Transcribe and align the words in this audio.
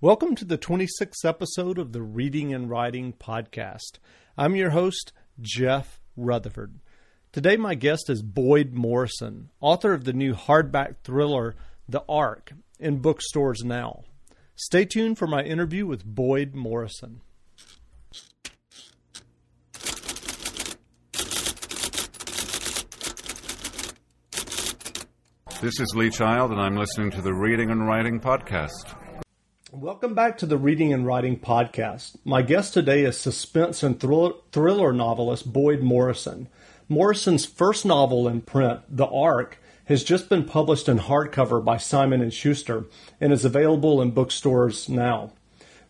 Welcome 0.00 0.36
to 0.36 0.44
the 0.44 0.56
26th 0.56 1.24
episode 1.24 1.76
of 1.76 1.90
the 1.90 2.02
Reading 2.02 2.54
and 2.54 2.70
Writing 2.70 3.12
Podcast. 3.12 3.98
I'm 4.36 4.54
your 4.54 4.70
host, 4.70 5.12
Jeff 5.40 6.00
Rutherford. 6.16 6.78
Today, 7.32 7.56
my 7.56 7.74
guest 7.74 8.08
is 8.08 8.22
Boyd 8.22 8.72
Morrison, 8.74 9.50
author 9.60 9.92
of 9.92 10.04
the 10.04 10.12
new 10.12 10.34
hardback 10.34 10.98
thriller, 11.02 11.56
The 11.88 12.04
Ark, 12.08 12.52
in 12.78 13.00
bookstores 13.00 13.64
now. 13.64 14.04
Stay 14.54 14.84
tuned 14.84 15.18
for 15.18 15.26
my 15.26 15.42
interview 15.42 15.84
with 15.84 16.04
Boyd 16.04 16.54
Morrison. 16.54 17.20
This 25.60 25.80
is 25.80 25.92
Lee 25.96 26.10
Child, 26.10 26.52
and 26.52 26.60
I'm 26.60 26.76
listening 26.76 27.10
to 27.10 27.20
the 27.20 27.34
Reading 27.34 27.72
and 27.72 27.84
Writing 27.84 28.20
Podcast. 28.20 28.97
Welcome 29.72 30.14
back 30.14 30.38
to 30.38 30.46
the 30.46 30.56
Reading 30.56 30.94
and 30.94 31.04
Writing 31.04 31.38
Podcast. 31.38 32.16
My 32.24 32.40
guest 32.40 32.72
today 32.72 33.04
is 33.04 33.18
suspense 33.18 33.82
and 33.82 34.00
thriller 34.00 34.92
novelist 34.94 35.52
Boyd 35.52 35.82
Morrison. 35.82 36.48
Morrison's 36.88 37.44
first 37.44 37.84
novel 37.84 38.26
in 38.26 38.40
print, 38.40 38.80
The 38.88 39.06
Ark, 39.06 39.58
has 39.84 40.04
just 40.04 40.30
been 40.30 40.46
published 40.46 40.88
in 40.88 41.00
hardcover 41.00 41.62
by 41.62 41.76
Simon 41.76 42.30
& 42.30 42.30
Schuster 42.30 42.86
and 43.20 43.30
is 43.30 43.44
available 43.44 44.00
in 44.00 44.12
bookstores 44.12 44.88
now. 44.88 45.32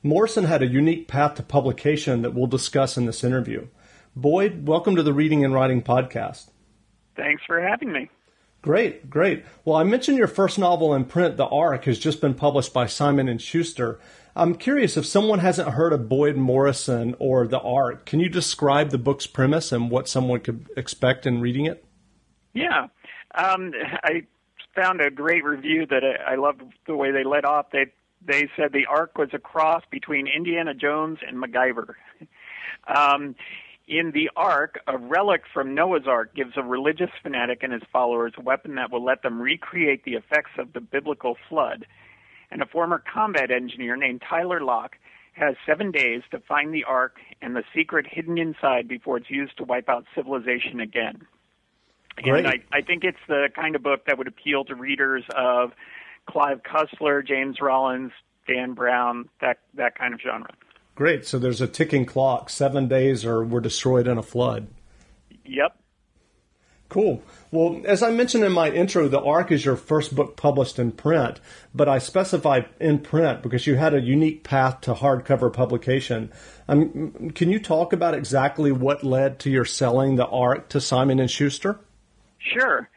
Morrison 0.03 0.43
had 0.43 0.61
a 0.61 0.67
unique 0.67 1.07
path 1.07 1.37
to 1.37 1.45
publication 1.45 2.23
that 2.23 2.35
we'll 2.35 2.49
discuss 2.49 2.97
in 2.97 3.07
this 3.07 3.23
interview. 3.23 3.69
Boyd, 4.17 4.67
welcome 4.67 4.97
to 4.97 5.05
the 5.05 5.13
Reading 5.13 5.45
and 5.45 5.55
Writing 5.55 5.83
Podcast. 5.83 6.51
Thanks 7.15 7.45
for 7.47 7.61
having 7.61 7.93
me. 7.93 8.11
Great, 8.69 9.09
great. 9.09 9.47
Well, 9.65 9.77
I 9.77 9.83
mentioned 9.83 10.19
your 10.19 10.27
first 10.27 10.59
novel 10.59 10.93
in 10.93 11.07
print, 11.07 11.39
The 11.39 11.47
Ark, 11.47 11.87
has 11.87 11.99
just 11.99 12.21
been 12.21 12.35
published 12.35 12.75
by 12.75 12.85
Simon 12.85 13.27
and 13.27 13.41
Schuster. 13.41 13.99
I'm 14.37 14.55
curious 14.57 14.99
if 14.99 15.07
someone 15.07 15.39
hasn't 15.39 15.71
heard 15.71 15.95
of 15.95 16.07
Boyd 16.07 16.37
Morrison 16.37 17.17
or 17.19 17.47
The 17.47 17.61
Ark, 17.61 18.05
can 18.05 18.21
you 18.21 18.29
describe 18.29 18.91
the 18.91 18.99
book's 18.99 19.27
premise 19.27 19.73
and 19.73 19.91
what 19.91 20.07
someone 20.07 20.41
could 20.41 20.69
expect 20.77 21.25
in 21.25 21.41
reading 21.41 21.65
it? 21.65 21.83
Yeah, 22.53 22.89
um, 23.35 23.73
I 24.05 24.27
found 24.77 25.01
a 25.01 25.11
great 25.11 25.45
review 25.45 25.87
that 25.87 26.03
I, 26.05 26.33
I 26.33 26.35
loved 26.35 26.61
the 26.87 26.95
way 26.95 27.11
they 27.11 27.25
led 27.25 27.47
off. 27.47 27.71
They 27.73 27.87
they 28.21 28.51
said 28.55 28.75
the 28.75 28.85
Ark 28.85 29.17
was 29.17 29.31
a 29.33 29.39
cross 29.39 29.83
between 29.91 30.27
Indiana 30.27 30.75
Jones 30.75 31.21
and 31.27 31.43
MacGyver. 31.43 31.95
Um, 32.87 33.35
in 33.89 34.13
the 34.13 34.31
Ark, 34.37 34.81
a 34.87 34.99
relic 34.99 35.43
from 35.53 35.75
Noah's 35.75 36.07
Ark 36.07 36.35
gives 36.35 36.53
a 36.57 36.63
religious 36.63 37.11
fanatic 37.23 37.63
and 37.63 37.73
his 37.73 37.83
followers 37.91 38.35
a 38.37 38.43
weapon 38.43 38.75
that 38.75 38.93
will 38.93 39.05
let 39.05 39.23
them 39.23 39.41
recreate 39.41 40.05
the 40.05 40.13
effects 40.13 40.51
of 40.59 40.75
the 40.75 40.81
biblical 40.81 41.37
flood. 41.49 41.87
And 42.51 42.63
a 42.63 42.67
former 42.67 43.03
combat 43.13 43.51
engineer 43.51 43.97
named 43.97 44.23
Tyler 44.29 44.61
Locke 44.61 44.97
has 45.33 45.55
seven 45.65 45.91
days 45.91 46.23
to 46.31 46.41
find 46.41 46.75
the 46.75 46.85
Ark 46.85 47.17
and 47.41 47.57
the 47.57 47.63
secret 47.75 48.07
hidden 48.11 48.37
inside 48.37 48.89
before 48.89 49.17
it's 49.17 49.31
used 49.31 49.57
to 49.59 49.65
wipe 49.65 49.89
out 49.89 50.05
civilization 50.15 50.81
again. 50.81 51.27
Great. 52.23 52.45
And 52.45 52.49
I, 52.49 52.61
I 52.73 52.83
think 52.83 53.05
it's 53.05 53.19
the 53.27 53.49
kind 53.55 53.75
of 53.77 53.83
book 53.83 54.07
that 54.07 54.19
would 54.19 54.27
appeal 54.27 54.65
to 54.65 54.75
readers 54.75 55.25
of 55.35 55.73
Clive 56.29 56.61
Cussler, 56.63 57.27
James 57.27 57.59
Rollins, 57.61 58.13
Dan 58.47 58.75
Brown, 58.75 59.29
that 59.41 59.59
that 59.75 59.97
kind 59.97 60.15
of 60.15 60.21
genre. 60.21 60.53
Great. 60.99 61.25
So 61.25 61.39
there's 61.39 61.61
a 61.61 61.69
ticking 61.69 62.07
clock. 62.07 62.51
Seven 62.51 62.89
days 62.89 63.25
or 63.25 63.45
we're 63.45 63.61
destroyed 63.61 64.09
in 64.09 64.19
a 64.19 64.23
flood. 64.23 64.67
Yep. 65.45 65.79
Cool. 66.89 67.23
Well, 67.53 67.81
as 67.85 68.03
I 68.03 68.11
mentioned 68.11 68.43
in 68.43 68.51
my 68.51 68.69
intro, 68.69 69.07
The 69.07 69.21
Ark 69.21 69.53
is 69.53 69.65
your 69.65 69.77
first 69.77 70.17
book 70.17 70.37
published 70.37 70.77
in 70.77 70.91
print, 70.91 71.39
but 71.73 71.89
I 71.89 71.99
specified 71.99 72.67
in 72.81 72.99
print 72.99 73.43
because 73.43 73.65
you 73.65 73.77
had 73.77 73.95
a 73.95 74.01
unique 74.01 74.43
path 74.43 74.81
to 74.81 74.95
hardcover 74.95 75.53
publication. 75.53 76.33
Um, 76.67 77.31
can 77.33 77.49
you 77.49 77.61
talk 77.61 77.93
about 77.93 78.15
exactly 78.15 78.73
what 78.73 79.05
led 79.05 79.39
to 79.39 79.51
your 79.51 79.65
selling 79.65 80.17
The 80.17 80.27
Ark 80.27 80.69
to 80.71 80.81
Simon 80.81 81.25
& 81.27 81.29
Schuster? 81.29 81.79
Sure. 82.39 82.91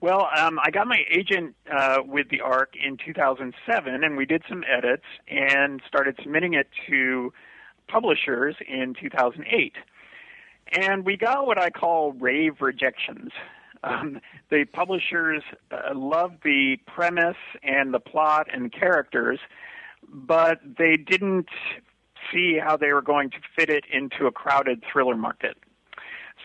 Well, 0.00 0.28
um, 0.36 0.60
I 0.62 0.70
got 0.70 0.86
my 0.86 1.00
agent 1.10 1.56
uh, 1.72 1.98
with 2.06 2.28
the 2.30 2.40
Ark 2.40 2.74
in 2.80 2.98
2007, 3.04 4.04
and 4.04 4.16
we 4.16 4.26
did 4.26 4.42
some 4.48 4.62
edits 4.64 5.04
and 5.26 5.82
started 5.88 6.16
submitting 6.22 6.54
it 6.54 6.68
to 6.88 7.32
publishers 7.88 8.54
in 8.68 8.94
2008. 9.00 9.74
And 10.70 11.04
we 11.04 11.16
got 11.16 11.46
what 11.46 11.58
I 11.58 11.70
call 11.70 12.12
rave 12.12 12.60
rejections. 12.60 13.32
Um, 13.82 14.20
the 14.50 14.66
publishers 14.66 15.42
uh, 15.72 15.94
loved 15.94 16.44
the 16.44 16.76
premise 16.86 17.36
and 17.64 17.92
the 17.92 18.00
plot 18.00 18.46
and 18.52 18.72
characters, 18.72 19.40
but 20.06 20.60
they 20.78 20.96
didn't 20.96 21.48
see 22.32 22.58
how 22.62 22.76
they 22.76 22.92
were 22.92 23.02
going 23.02 23.30
to 23.30 23.38
fit 23.56 23.68
it 23.68 23.84
into 23.92 24.26
a 24.26 24.32
crowded 24.32 24.84
thriller 24.92 25.16
market. 25.16 25.56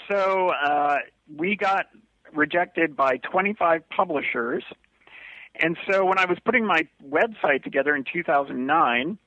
So 0.09 0.49
uh, 0.49 0.97
we 1.35 1.55
got 1.55 1.87
rejected 2.33 2.95
by 2.95 3.17
25 3.17 3.87
publishers. 3.89 4.63
And 5.55 5.77
so 5.89 6.05
when 6.05 6.17
I 6.17 6.25
was 6.25 6.37
putting 6.43 6.65
my 6.65 6.87
website 7.07 7.63
together 7.63 7.95
in 7.95 8.03
2009, 8.11 9.17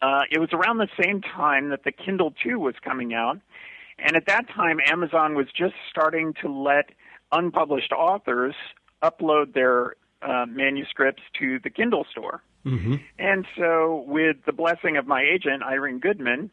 uh, 0.00 0.22
it 0.30 0.38
was 0.38 0.50
around 0.52 0.78
the 0.78 0.88
same 1.02 1.20
time 1.20 1.70
that 1.70 1.84
the 1.84 1.92
Kindle 1.92 2.34
2 2.42 2.58
was 2.58 2.74
coming 2.82 3.14
out. 3.14 3.38
And 3.98 4.16
at 4.16 4.26
that 4.26 4.48
time, 4.48 4.78
Amazon 4.86 5.34
was 5.34 5.46
just 5.56 5.74
starting 5.90 6.34
to 6.42 6.48
let 6.48 6.90
unpublished 7.32 7.92
authors 7.92 8.54
upload 9.02 9.54
their 9.54 9.94
uh, 10.22 10.46
manuscripts 10.46 11.22
to 11.38 11.58
the 11.60 11.70
Kindle 11.70 12.06
store. 12.10 12.42
Mm-hmm. 12.64 12.96
And 13.18 13.46
so, 13.56 14.04
with 14.06 14.36
the 14.46 14.52
blessing 14.52 14.96
of 14.96 15.06
my 15.06 15.22
agent, 15.22 15.62
Irene 15.62 15.98
Goodman, 15.98 16.50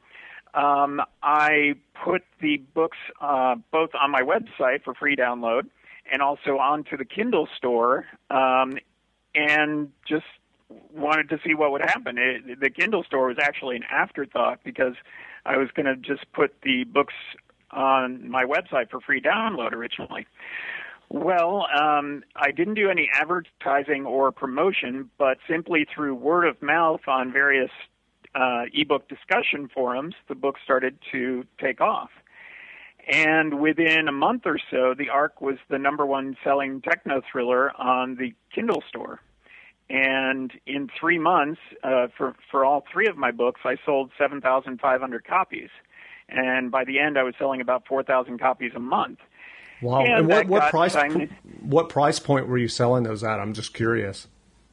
um, 0.54 1.02
I 1.24 1.76
put 2.04 2.24
the 2.42 2.58
books 2.74 2.98
uh, 3.22 3.56
both 3.72 3.92
on 4.00 4.12
my 4.12 4.22
website 4.22 4.84
for 4.84 4.94
free 4.94 5.16
download 5.16 5.64
and 6.12 6.22
also 6.22 6.58
onto 6.58 6.98
the 6.98 7.06
Kindle 7.06 7.48
store, 7.58 8.06
um, 8.30 8.74
and 9.34 9.92
just 10.08 10.26
wanted 10.94 11.30
to 11.30 11.40
see 11.46 11.54
what 11.54 11.72
would 11.72 11.82
happen. 11.82 12.18
It, 12.18 12.60
the 12.60 12.70
Kindle 12.70 13.04
store 13.04 13.28
was 13.28 13.38
actually 13.42 13.78
an 13.78 13.84
afterthought 13.90 14.60
because 14.64 14.94
I 15.46 15.58
was 15.58 15.70
going 15.74 15.86
to 15.86 15.96
just 15.96 16.32
put 16.34 16.54
the 16.64 16.84
books 16.84 17.14
on 17.72 18.30
my 18.30 18.44
website 18.44 18.90
for 18.90 19.00
free 19.00 19.22
download 19.22 19.72
originally. 19.72 20.28
Well, 21.10 21.66
um, 21.78 22.24
I 22.36 22.52
didn't 22.52 22.76
do 22.76 22.90
any 22.90 23.10
advertising 23.14 24.06
or 24.06 24.32
promotion, 24.32 25.10
but 25.18 25.38
simply 25.50 25.86
through 25.94 26.16
word 26.16 26.46
of 26.46 26.62
mouth 26.62 27.02
on 27.08 27.34
various 27.34 27.72
uh, 28.36 28.64
ebook 28.74 29.08
discussion 29.08 29.70
forums, 29.74 30.16
the 30.28 30.36
book 30.36 30.56
started 30.64 30.98
to 31.12 31.46
take 31.60 31.82
off. 31.82 32.10
And 33.08 33.60
within 33.60 34.08
a 34.08 34.12
month 34.12 34.44
or 34.46 34.60
so, 34.70 34.94
The 34.98 35.10
Ark 35.10 35.42
was 35.42 35.58
the 35.70 35.80
number 35.80 36.06
one 36.06 36.38
selling 36.44 36.82
techno 36.82 37.22
thriller 37.32 37.72
on 37.80 38.16
the 38.16 38.34
Kindle 38.54 38.84
store. 38.88 39.20
And 39.90 40.54
in 40.66 40.90
three 41.00 41.20
months, 41.20 41.60
uh, 41.84 42.08
for 42.16 42.36
for 42.50 42.64
all 42.64 42.86
three 42.94 43.08
of 43.08 43.18
my 43.18 43.32
books, 43.32 43.62
I 43.66 43.76
sold 43.86 44.12
7,500 44.18 45.26
copies. 45.26 45.70
And 46.30 46.72
by 46.72 46.86
the 46.86 47.00
end, 47.00 47.18
I 47.18 47.24
was 47.24 47.34
selling 47.38 47.60
about 47.60 47.86
4,000 47.88 48.40
copies 48.40 48.72
a 48.74 48.80
month. 48.80 49.20
Wow! 49.82 50.00
And, 50.00 50.14
and 50.14 50.28
what, 50.30 50.48
what 50.48 50.70
price 50.70 50.96
what 51.62 51.90
price 51.90 52.20
point 52.20 52.48
were 52.48 52.58
you 52.58 52.70
selling 52.70 53.04
those 53.04 53.24
at? 53.24 53.40
I'm 53.40 53.54
just 53.54 53.74
curious 53.74 54.28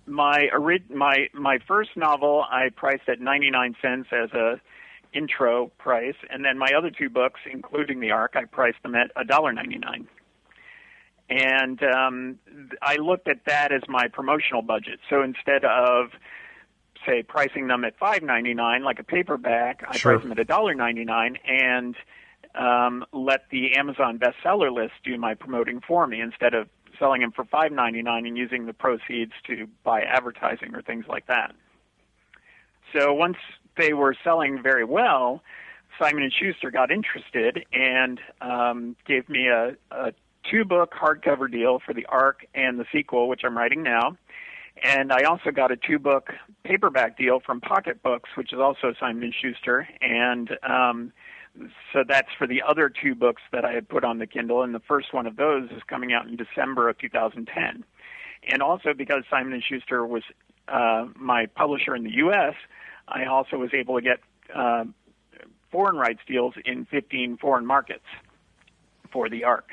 my 0.09 0.49
my 0.89 1.29
my 1.33 1.59
first 1.67 1.91
novel 1.97 2.45
I 2.51 2.71
priced 2.75 3.09
at 3.09 3.21
99 3.21 3.77
cents 3.83 4.09
as 4.13 4.31
a 4.33 4.61
intro 5.13 5.69
price, 5.79 6.17
and 6.31 6.45
then 6.45 6.59
my 6.59 6.71
other 6.77 6.91
two 6.91 7.09
books, 7.09 7.41
including 7.51 8.01
the 8.01 8.11
Ark, 8.11 8.35
I 8.37 8.45
priced 8.45 8.83
them 8.83 8.95
at 8.95 9.15
$1.99. 9.15 10.07
And 11.31 11.83
um, 11.83 12.39
I 12.83 12.97
looked 12.97 13.29
at 13.29 13.45
that 13.47 13.73
as 13.73 13.83
my 13.89 14.09
promotional 14.09 14.63
budget. 14.63 15.01
So 15.11 15.23
instead 15.23 15.65
of 15.65 16.11
say 17.07 17.23
pricing 17.23 17.69
them 17.69 17.85
at 17.85 17.99
$5.99 17.99 18.83
like 18.83 18.99
a 18.99 19.05
paperback, 19.05 19.85
I 19.87 19.97
sure. 19.97 20.13
priced 20.13 20.29
them 20.29 20.39
at 20.39 20.47
$1.99 20.47 21.37
and 21.47 21.95
um, 22.55 23.05
let 23.13 23.49
the 23.51 23.77
Amazon 23.77 24.19
bestseller 24.19 24.75
list 24.75 24.95
do 25.05 25.17
my 25.19 25.35
promoting 25.35 25.81
for 25.87 26.07
me 26.07 26.21
instead 26.21 26.55
of 26.55 26.69
selling 26.99 27.21
them 27.21 27.33
for 27.33 27.45
five 27.45 27.73
ninety 27.73 28.03
nine 28.03 28.27
and 28.27 28.37
using 28.37 28.67
the 28.67 28.73
proceeds 28.73 29.33
to 29.47 29.69
buy 29.85 30.03
advertising 30.03 30.75
or 30.75 30.83
things 30.83 31.05
like 31.09 31.27
that. 31.27 31.55
So 32.93 33.13
once 33.13 33.37
they 33.77 33.93
were 33.93 34.15
selling 34.25 34.63
very 34.63 34.85
well, 34.85 35.43
Simon 35.99 36.23
and 36.23 36.33
Schuster 36.33 36.71
got 36.71 36.91
interested 36.91 37.65
and 37.73 38.21
um, 38.41 38.97
gave 39.07 39.29
me 39.29 39.49
a, 39.49 39.77
a 39.91 40.13
two 40.51 40.65
book 40.65 40.93
hardcover 40.93 41.51
deal 41.51 41.81
for 41.85 41.93
the 41.93 42.07
Ark 42.07 42.47
and 42.55 42.79
the 42.79 42.87
sequel, 42.93 43.29
which 43.29 43.43
I'm 43.45 43.57
writing 43.57 43.83
now. 43.83 44.17
And 44.83 45.13
I 45.13 45.23
also 45.25 45.51
got 45.51 45.73
a 45.73 45.77
two 45.77 45.99
book 45.99 46.31
paperback 46.65 47.19
deal 47.19 47.41
from 47.41 47.61
Pocket 47.61 48.03
Books, 48.03 48.31
which 48.37 48.53
is 48.53 48.61
also 48.61 48.95
Simon 48.99 49.25
and 49.25 49.35
Schuster, 49.35 49.89
and 50.01 50.51
um, 50.63 51.13
so 51.93 52.05
that's 52.07 52.29
for 52.37 52.47
the 52.47 52.63
other 52.63 52.89
two 52.89 53.15
books 53.15 53.43
that 53.53 53.65
I 53.65 53.73
had 53.73 53.89
put 53.89 54.05
on 54.05 54.19
the 54.19 54.27
Kindle, 54.27 54.63
and 54.63 54.75
the 54.75 54.81
first 54.81 55.13
one 55.13 55.27
of 55.27 55.37
those 55.37 55.71
is 55.71 55.83
coming 55.87 56.13
out 56.13 56.27
in 56.27 56.37
December 56.37 56.89
of 56.89 56.99
2010. 56.99 57.85
And 58.51 58.63
also 58.63 58.95
because 58.95 59.25
Simon 59.31 59.53
and 59.53 59.63
Schuster 59.63 60.07
was 60.07 60.23
uh, 60.69 61.07
my 61.17 61.47
publisher 61.47 61.95
in 61.95 62.05
the 62.05 62.13
U.S., 62.17 62.55
I 63.09 63.25
also 63.25 63.57
was 63.57 63.71
able 63.73 63.97
to 63.97 64.03
get 64.03 64.21
uh, 64.55 64.85
foreign 65.71 65.97
rights 65.97 66.21
deals 66.27 66.55
in 66.65 66.85
15 66.87 67.39
foreign 67.39 67.67
markets 67.67 68.05
for 69.13 69.29
the 69.29 69.45
Ark. 69.45 69.71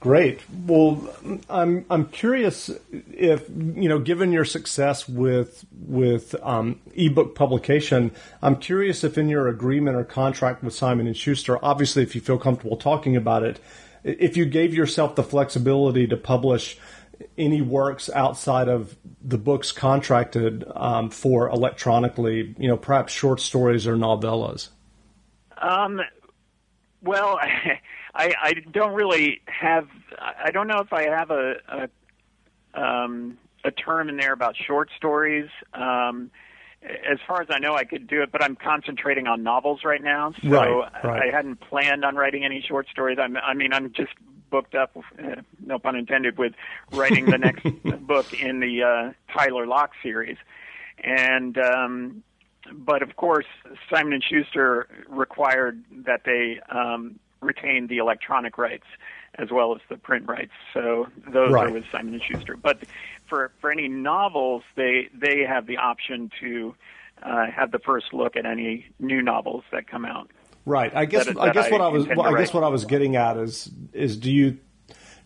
Great. 0.00 0.40
Well, 0.66 1.14
I'm 1.50 1.84
I'm 1.90 2.06
curious 2.06 2.70
if 2.90 3.46
you 3.50 3.86
know, 3.86 3.98
given 3.98 4.32
your 4.32 4.46
success 4.46 5.06
with 5.06 5.66
with 5.78 6.34
um, 6.42 6.80
ebook 6.94 7.34
publication, 7.34 8.10
I'm 8.40 8.56
curious 8.56 9.04
if 9.04 9.18
in 9.18 9.28
your 9.28 9.46
agreement 9.48 9.98
or 9.98 10.04
contract 10.04 10.64
with 10.64 10.72
Simon 10.72 11.06
and 11.06 11.14
Schuster, 11.14 11.62
obviously, 11.62 12.02
if 12.02 12.14
you 12.14 12.22
feel 12.22 12.38
comfortable 12.38 12.78
talking 12.78 13.14
about 13.14 13.42
it, 13.42 13.60
if 14.02 14.38
you 14.38 14.46
gave 14.46 14.72
yourself 14.72 15.16
the 15.16 15.22
flexibility 15.22 16.06
to 16.06 16.16
publish 16.16 16.78
any 17.36 17.60
works 17.60 18.08
outside 18.08 18.68
of 18.68 18.96
the 19.22 19.36
books 19.36 19.70
contracted 19.70 20.64
um, 20.76 21.10
for 21.10 21.50
electronically, 21.50 22.54
you 22.58 22.68
know, 22.68 22.78
perhaps 22.78 23.12
short 23.12 23.38
stories 23.38 23.86
or 23.86 23.96
novellas. 23.96 24.70
Um, 25.58 26.00
well. 27.02 27.38
I, 28.14 28.34
I 28.42 28.54
don't 28.72 28.94
really 28.94 29.40
have. 29.46 29.88
I 30.18 30.50
don't 30.50 30.66
know 30.66 30.80
if 30.80 30.92
I 30.92 31.04
have 31.04 31.30
a 31.30 31.88
a, 32.74 32.80
um, 32.80 33.38
a 33.64 33.70
term 33.70 34.08
in 34.08 34.16
there 34.16 34.32
about 34.32 34.56
short 34.56 34.90
stories. 34.96 35.48
Um, 35.74 36.30
as 36.82 37.18
far 37.26 37.42
as 37.42 37.48
I 37.50 37.58
know, 37.58 37.74
I 37.74 37.84
could 37.84 38.06
do 38.06 38.22
it, 38.22 38.32
but 38.32 38.42
I'm 38.42 38.56
concentrating 38.56 39.26
on 39.26 39.42
novels 39.42 39.84
right 39.84 40.02
now, 40.02 40.32
so 40.42 40.48
right, 40.48 41.04
right. 41.04 41.22
I 41.28 41.36
hadn't 41.36 41.60
planned 41.60 42.04
on 42.04 42.16
writing 42.16 42.42
any 42.44 42.64
short 42.66 42.88
stories. 42.88 43.18
I'm, 43.20 43.36
I 43.36 43.52
mean, 43.52 43.74
I'm 43.74 43.92
just 43.92 44.12
booked 44.50 44.74
up, 44.74 44.96
uh, 44.96 45.36
no 45.64 45.78
pun 45.78 45.94
intended, 45.94 46.38
with 46.38 46.54
writing 46.92 47.26
the 47.26 47.36
next 47.38 47.64
book 48.06 48.32
in 48.32 48.60
the 48.60 48.82
uh, 48.82 49.12
Tyler 49.32 49.66
Locke 49.66 49.92
series, 50.02 50.38
and 51.04 51.58
um, 51.58 52.22
but 52.72 53.02
of 53.02 53.16
course, 53.16 53.46
Simon 53.90 54.14
and 54.14 54.24
Schuster 54.24 54.88
required 55.08 55.82
that 56.06 56.22
they 56.24 56.60
um, 56.70 57.18
retain 57.40 57.86
the 57.86 57.98
electronic 57.98 58.58
rights 58.58 58.86
as 59.36 59.50
well 59.50 59.74
as 59.74 59.80
the 59.88 59.96
print 59.96 60.28
rights. 60.28 60.52
So 60.74 61.06
those 61.26 61.52
right. 61.52 61.68
are 61.68 61.72
with 61.72 61.84
Simon 61.90 62.14
and 62.14 62.22
Schuster. 62.22 62.56
But 62.56 62.78
for 63.26 63.52
for 63.60 63.70
any 63.70 63.88
novels, 63.88 64.62
they 64.76 65.08
they 65.14 65.40
have 65.40 65.66
the 65.66 65.78
option 65.78 66.30
to 66.40 66.74
uh, 67.22 67.46
have 67.46 67.70
the 67.70 67.78
first 67.78 68.12
look 68.12 68.36
at 68.36 68.46
any 68.46 68.86
new 68.98 69.22
novels 69.22 69.64
that 69.72 69.86
come 69.86 70.04
out. 70.04 70.30
Right. 70.66 70.94
I 70.94 71.04
guess 71.06 71.26
that, 71.26 71.38
I 71.38 71.52
guess 71.52 71.70
what 71.70 71.80
I 71.80 71.88
was 71.88 72.06
well, 72.06 72.22
I 72.22 72.38
guess 72.38 72.52
what 72.52 72.64
I 72.64 72.68
was 72.68 72.84
getting 72.84 73.16
at 73.16 73.36
is 73.36 73.70
is 73.92 74.16
do 74.16 74.30
you 74.30 74.58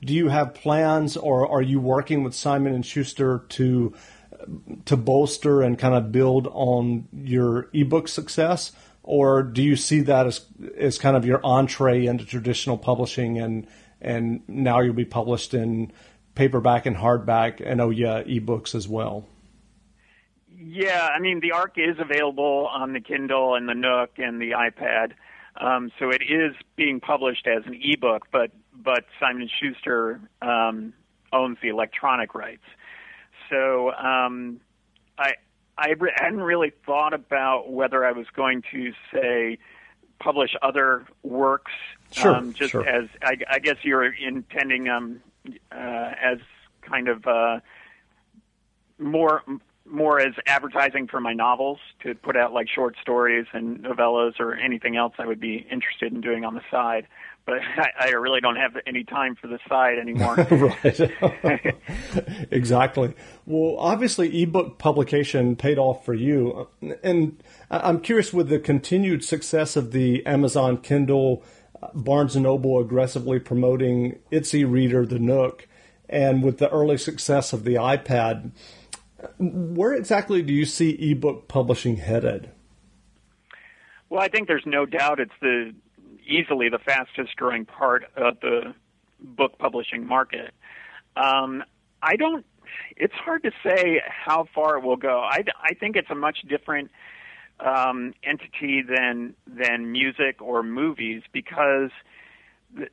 do 0.03 0.15
you 0.15 0.29
have 0.29 0.55
plans 0.55 1.17
or 1.17 1.51
are 1.51 1.63
you 1.63 1.81
working 1.81 2.23
with 2.23 2.35
Simon 2.35 2.75
and 2.75 2.85
Schuster 2.85 3.45
to 3.51 3.95
to 4.85 4.97
bolster 4.97 5.63
and 5.63 5.79
kind 5.79 5.95
of 5.95 6.13
build 6.13 6.47
on 6.49 7.09
your 7.13 7.69
ebook 7.73 8.09
success? 8.09 8.73
Or 9.05 9.43
do 9.43 9.63
you 9.63 9.77
see 9.77 10.01
that 10.01 10.27
as 10.27 10.47
as 10.79 10.99
kind 10.99 11.15
of 11.15 11.27
your 11.27 11.39
entree 11.45 12.07
into 12.07 12.25
traditional 12.25 12.79
publishing 12.79 13.39
and 13.39 13.67
and 14.01 14.43
now 14.49 14.81
you'll 14.81 14.95
be 14.95 15.05
published 15.05 15.53
in 15.53 15.93
paperback 16.35 16.87
and 16.87 16.97
hardback 16.97 17.63
and 17.65 17.83
oh 17.83 17.91
yeah 17.91 18.23
ebooks 18.23 18.75
as 18.75 18.89
well? 18.89 19.29
Yeah 20.59 21.09
i 21.15 21.21
mean 21.21 21.41
the 21.41 21.53
ark 21.53 21.75
is 21.77 21.97
available 21.99 22.67
on 22.73 22.95
the 22.95 23.01
kindle 23.01 23.55
and 23.55 23.69
the 23.69 23.75
nook 23.75 24.13
and 24.17 24.41
the 24.41 24.53
ipad. 24.53 25.13
Um, 25.61 25.93
so 25.99 26.11
it 26.11 26.23
is 26.23 26.57
being 26.75 26.99
published 26.99 27.47
as 27.47 27.65
an 27.67 27.79
ebook 27.79 28.29
but 28.33 28.53
but 28.75 29.05
simon 29.21 29.51
schuster 29.61 30.19
um, 30.41 30.95
owns 31.31 31.59
the 31.63 31.69
electronic 31.69 32.35
rights. 32.35 32.65
So 33.51 33.93
um, 33.93 34.61
I 35.19 35.35
I 35.77 35.91
re- 35.99 36.13
hadn't 36.15 36.43
really 36.43 36.73
thought 36.87 37.15
about 37.15 37.71
whether 37.71 38.05
I 38.05 38.13
was 38.13 38.27
going 38.35 38.63
to 38.73 38.93
say 39.13 39.59
publish 40.21 40.55
other 40.63 41.05
works. 41.23 41.73
Sure, 42.13 42.35
um, 42.35 42.53
just 42.53 42.73
sure. 42.73 42.87
as 42.89 43.09
I, 43.23 43.37
I 43.51 43.59
guess 43.59 43.77
you're 43.83 44.13
intending 44.13 44.89
um, 44.89 45.21
uh, 45.73 46.13
as 46.23 46.39
kind 46.83 47.09
of 47.09 47.27
uh, 47.27 47.61
more 48.99 49.43
more 49.87 50.19
as 50.19 50.33
advertising 50.47 51.07
for 51.07 51.21
my 51.21 51.35
novels 51.35 51.79
to 52.03 52.15
put 52.15 52.37
out 52.37 52.53
like 52.55 52.69
short 52.69 52.97
stories 53.03 53.47
and 53.53 53.81
novellas 53.81 54.41
or 54.41 54.55
anything 54.55 54.97
else 54.97 55.13
I 55.19 55.27
would 55.27 55.41
be 55.41 55.67
interested 55.71 56.11
in 56.13 56.23
doing 56.23 56.45
on 56.45 56.55
the 56.55 56.63
side 56.71 57.07
but 57.47 57.61
I, 57.77 57.91
I, 57.99 58.09
really 58.11 58.41
don't 58.41 58.57
have 58.57 58.77
any 58.87 59.05
time 59.05 59.37
for 59.37 59.47
the 59.47 59.59
side 59.69 59.99
anymore. 59.99 60.35
right. 61.43 61.77
exactly. 62.51 63.15
Well, 63.47 63.77
obviously, 63.79 64.43
ebook 64.43 64.79
publication 64.79 65.57
paid 65.57 65.79
off 65.79 66.05
for 66.05 66.15
you. 66.15 66.69
And 67.03 67.43
I'm 67.71 68.01
curious 68.01 68.33
with 68.33 68.49
the 68.49 68.59
continued 68.59 69.25
success 69.25 69.77
of 69.77 69.93
the 69.93 70.25
Amazon 70.27 70.79
Kindle, 70.79 71.43
uh, 71.83 71.89
Barnes 71.95 72.37
& 72.37 72.37
Noble 72.37 72.79
aggressively 72.79 73.39
promoting 73.39 74.19
its 74.31 74.55
e-reader, 74.55 75.05
the 75.05 75.19
Nook, 75.19 75.69
and 76.09 76.43
with 76.43 76.59
the 76.59 76.71
early 76.71 76.99
success 76.99 77.53
of 77.53 77.65
the 77.65 77.75
iPad, 77.75 78.51
where 79.39 79.95
exactly 79.95 80.43
do 80.43 80.53
you 80.53 80.65
see 80.65 80.91
ebook 81.11 81.49
publishing 81.49 81.97
headed? 81.97 82.51
Well, 84.11 84.23
I 84.23 84.29
think 84.29 84.49
there's 84.49 84.67
no 84.67 84.87
doubt 84.87 85.19
it's 85.19 85.33
the 85.41 85.75
easily 86.27 86.69
the 86.69 86.79
fastest 86.79 87.37
growing 87.37 87.65
part 87.65 88.05
of 88.17 88.41
the 88.41 88.75
book 89.21 89.59
publishing 89.59 90.07
market. 90.07 90.53
Um, 91.17 91.63
I 92.03 92.17
don't. 92.17 92.45
It's 92.97 93.15
hard 93.15 93.43
to 93.45 93.51
say 93.65 94.01
how 94.09 94.47
far 94.55 94.79
it 94.79 94.85
will 94.85 94.97
go. 94.97 95.21
I, 95.21 95.45
I 95.63 95.75
think 95.75 95.97
it's 95.97 96.11
a 96.11 96.15
much 96.15 96.39
different 96.49 96.91
um, 97.61 98.15
entity 98.23 98.83
than 98.83 99.35
than 99.47 99.93
music 99.93 100.41
or 100.41 100.63
movies 100.63 101.23
because 101.33 101.91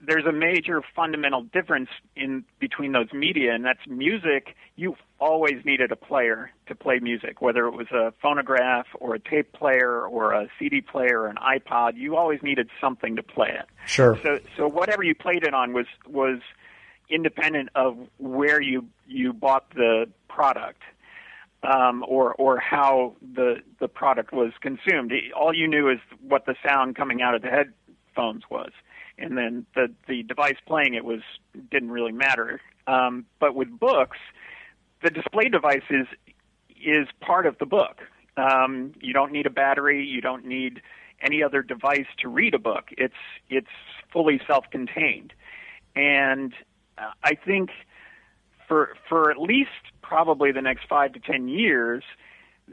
there's 0.01 0.25
a 0.25 0.31
major 0.31 0.81
fundamental 0.95 1.41
difference 1.41 1.89
in 2.15 2.45
between 2.59 2.91
those 2.91 3.11
media, 3.13 3.53
and 3.53 3.65
that's 3.65 3.79
music. 3.87 4.55
You 4.75 4.95
always 5.21 5.63
needed 5.63 5.91
a 5.91 5.95
player 5.95 6.51
to 6.67 6.75
play 6.75 6.99
music, 6.99 7.41
whether 7.41 7.67
it 7.67 7.71
was 7.71 7.87
a 7.91 8.11
phonograph 8.21 8.87
or 8.99 9.15
a 9.15 9.19
tape 9.19 9.53
player 9.53 10.05
or 10.05 10.33
a 10.33 10.47
CD 10.57 10.81
player 10.81 11.21
or 11.21 11.27
an 11.27 11.37
iPod. 11.37 11.95
You 11.95 12.17
always 12.17 12.41
needed 12.41 12.69
something 12.81 13.15
to 13.15 13.23
play 13.23 13.49
it. 13.49 13.65
Sure. 13.85 14.19
So, 14.23 14.39
so 14.57 14.67
whatever 14.67 15.03
you 15.03 15.15
played 15.15 15.43
it 15.43 15.53
on 15.53 15.73
was 15.73 15.85
was 16.07 16.39
independent 17.09 17.69
of 17.75 17.97
where 18.17 18.61
you 18.61 18.87
you 19.07 19.31
bought 19.31 19.69
the 19.75 20.09
product. 20.27 20.81
Um, 21.63 22.03
or 22.07 22.33
or 22.33 22.59
how 22.59 23.15
the 23.35 23.57
the 23.79 23.87
product 23.87 24.33
was 24.33 24.51
consumed. 24.61 25.13
All 25.39 25.53
you 25.53 25.67
knew 25.67 25.91
is 25.91 25.99
what 26.27 26.47
the 26.47 26.55
sound 26.65 26.95
coming 26.95 27.21
out 27.21 27.35
of 27.35 27.43
the 27.43 27.49
headphones 27.49 28.41
was 28.49 28.71
and 29.21 29.37
then 29.37 29.65
the 29.75 29.93
the 30.07 30.23
device 30.23 30.57
playing 30.65 30.95
it 30.95 31.05
was 31.05 31.21
didn't 31.69 31.91
really 31.91 32.11
matter. 32.11 32.59
Um, 32.87 33.25
but 33.39 33.55
with 33.55 33.69
books, 33.79 34.17
the 35.03 35.09
display 35.09 35.49
device 35.49 35.83
is 35.89 36.07
is 36.83 37.07
part 37.19 37.45
of 37.45 37.57
the 37.59 37.65
book. 37.65 38.01
Um, 38.37 38.93
you 39.01 39.13
don't 39.13 39.31
need 39.31 39.45
a 39.45 39.49
battery. 39.51 40.05
You 40.05 40.21
don't 40.21 40.45
need 40.45 40.81
any 41.21 41.43
other 41.43 41.61
device 41.61 42.07
to 42.19 42.27
read 42.27 42.53
a 42.53 42.59
book. 42.59 42.85
It's 42.97 43.13
it's 43.49 43.67
fully 44.11 44.41
self-contained, 44.47 45.33
and 45.95 46.53
uh, 46.97 47.11
I 47.23 47.35
think 47.35 47.69
for 48.67 48.95
for 49.07 49.31
at 49.31 49.37
least 49.37 49.69
probably 50.01 50.51
the 50.51 50.61
next 50.61 50.87
five 50.87 51.13
to 51.13 51.19
ten 51.19 51.47
years, 51.47 52.03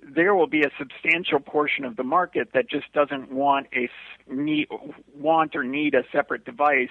there 0.03 0.35
will 0.35 0.47
be 0.47 0.63
a 0.63 0.71
substantial 0.79 1.41
portion 1.41 1.85
of 1.85 1.97
the 1.97 2.05
market 2.05 2.51
that 2.55 2.69
just 2.71 2.93
doesn't 2.93 3.31
want 3.33 3.67
a 3.75 3.89
need, 4.33 4.69
want 5.15 5.55
or 5.57 5.65
need 5.65 5.95
a 5.95 6.05
separate 6.13 6.45
device 6.45 6.89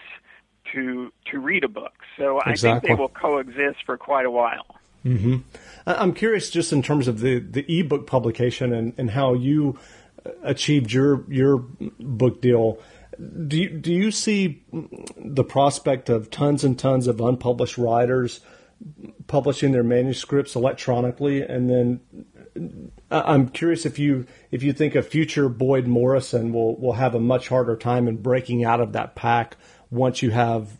to 0.74 1.12
to 1.32 1.40
read 1.40 1.64
a 1.64 1.70
book. 1.70 1.94
So 2.18 2.40
exactly. 2.46 2.52
I 2.52 2.74
think 2.74 2.84
they 2.84 3.02
will 3.02 3.10
coexist 3.10 3.86
for 3.86 3.98
quite 3.98 4.26
a 4.26 4.32
while. 4.32 4.77
Mm-hmm. 5.06 5.38
I'm 5.86 6.14
curious, 6.14 6.50
just 6.50 6.74
in 6.74 6.82
terms 6.82 7.08
of 7.08 7.20
the 7.20 7.40
the 7.40 7.80
ebook 7.80 8.08
publication 8.08 8.74
and, 8.74 8.94
and 8.98 9.12
how 9.12 9.34
you 9.34 9.80
achieved 10.44 10.92
your 10.92 11.24
your 11.30 11.58
book 12.00 12.42
deal. 12.42 12.80
Do 13.48 13.58
you, 13.58 13.70
do 13.70 13.92
you 13.92 14.12
see 14.12 14.64
the 15.18 15.44
prospect 15.44 16.10
of 16.10 16.30
tons 16.30 16.64
and 16.64 16.78
tons 16.78 17.08
of 17.08 17.20
unpublished 17.20 17.78
writers 17.78 18.42
publishing 19.26 19.72
their 19.72 19.84
manuscripts 19.84 20.56
electronically 20.56 21.42
and 21.42 21.68
then 21.68 22.00
I'm 23.10 23.50
curious 23.50 23.86
if 23.86 23.98
you 23.98 24.26
if 24.52 24.64
you 24.64 24.74
think 24.74 24.96
a 24.96 25.02
future 25.02 25.50
Boyd 25.50 25.88
Morrison 25.88 26.54
will 26.54 26.80
will 26.80 26.94
have 26.94 27.16
a 27.16 27.20
much 27.20 27.48
harder 27.48 27.76
time 27.76 28.08
in 28.08 28.18
breaking 28.18 28.64
out 28.64 28.82
of 28.82 28.94
that 28.94 29.16
pack 29.16 29.58
once 29.90 30.22
you 30.22 30.32
have 30.32 30.78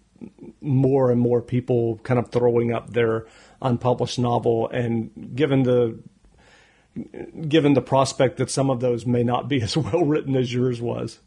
more 0.62 1.12
and 1.12 1.22
more 1.22 1.42
people 1.42 2.00
kind 2.04 2.20
of 2.20 2.32
throwing 2.32 2.74
up 2.74 2.94
their 2.94 3.26
unpublished 3.62 4.20
novel 4.20 4.70
and 4.70 5.36
given 5.36 5.64
the 5.64 6.00
given 7.48 7.74
the 7.74 7.82
prospect 7.82 8.38
that 8.38 8.50
some 8.50 8.70
of 8.70 8.80
those 8.80 9.06
may 9.06 9.24
not 9.24 9.48
be 9.48 9.62
as 9.62 9.78
well 9.78 10.04
written 10.04 10.36
as 10.36 10.54
yours 10.54 10.82
was. 10.82 11.20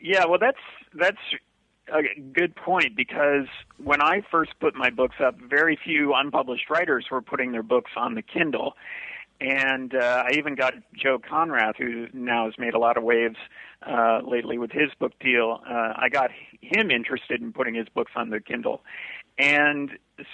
Yeah, 0.00 0.26
well 0.26 0.38
that's 0.38 0.58
that's 0.94 1.18
a 1.92 2.02
good 2.32 2.54
point 2.56 2.96
because 2.96 3.46
when 3.82 4.00
I 4.00 4.22
first 4.30 4.52
put 4.60 4.74
my 4.74 4.90
books 4.90 5.16
up, 5.24 5.36
very 5.40 5.78
few 5.82 6.14
unpublished 6.14 6.68
writers 6.68 7.06
were 7.10 7.22
putting 7.22 7.52
their 7.52 7.62
books 7.62 7.92
on 7.96 8.14
the 8.14 8.22
Kindle. 8.22 8.74
And 9.40 9.94
uh, 9.94 10.24
I 10.26 10.32
even 10.38 10.54
got 10.54 10.74
Joe 10.94 11.18
Konrath, 11.18 11.76
who 11.76 12.06
now 12.14 12.46
has 12.46 12.54
made 12.58 12.72
a 12.72 12.78
lot 12.78 12.96
of 12.96 13.04
waves 13.04 13.36
uh, 13.86 14.20
lately 14.26 14.56
with 14.56 14.72
his 14.72 14.90
book 14.98 15.12
deal. 15.20 15.60
Uh, 15.68 15.92
I 15.94 16.08
got 16.10 16.30
him 16.62 16.90
interested 16.90 17.42
in 17.42 17.52
putting 17.52 17.74
his 17.74 17.86
books 17.94 18.12
on 18.16 18.30
the 18.30 18.40
Kindle. 18.40 18.82
And 19.38 19.90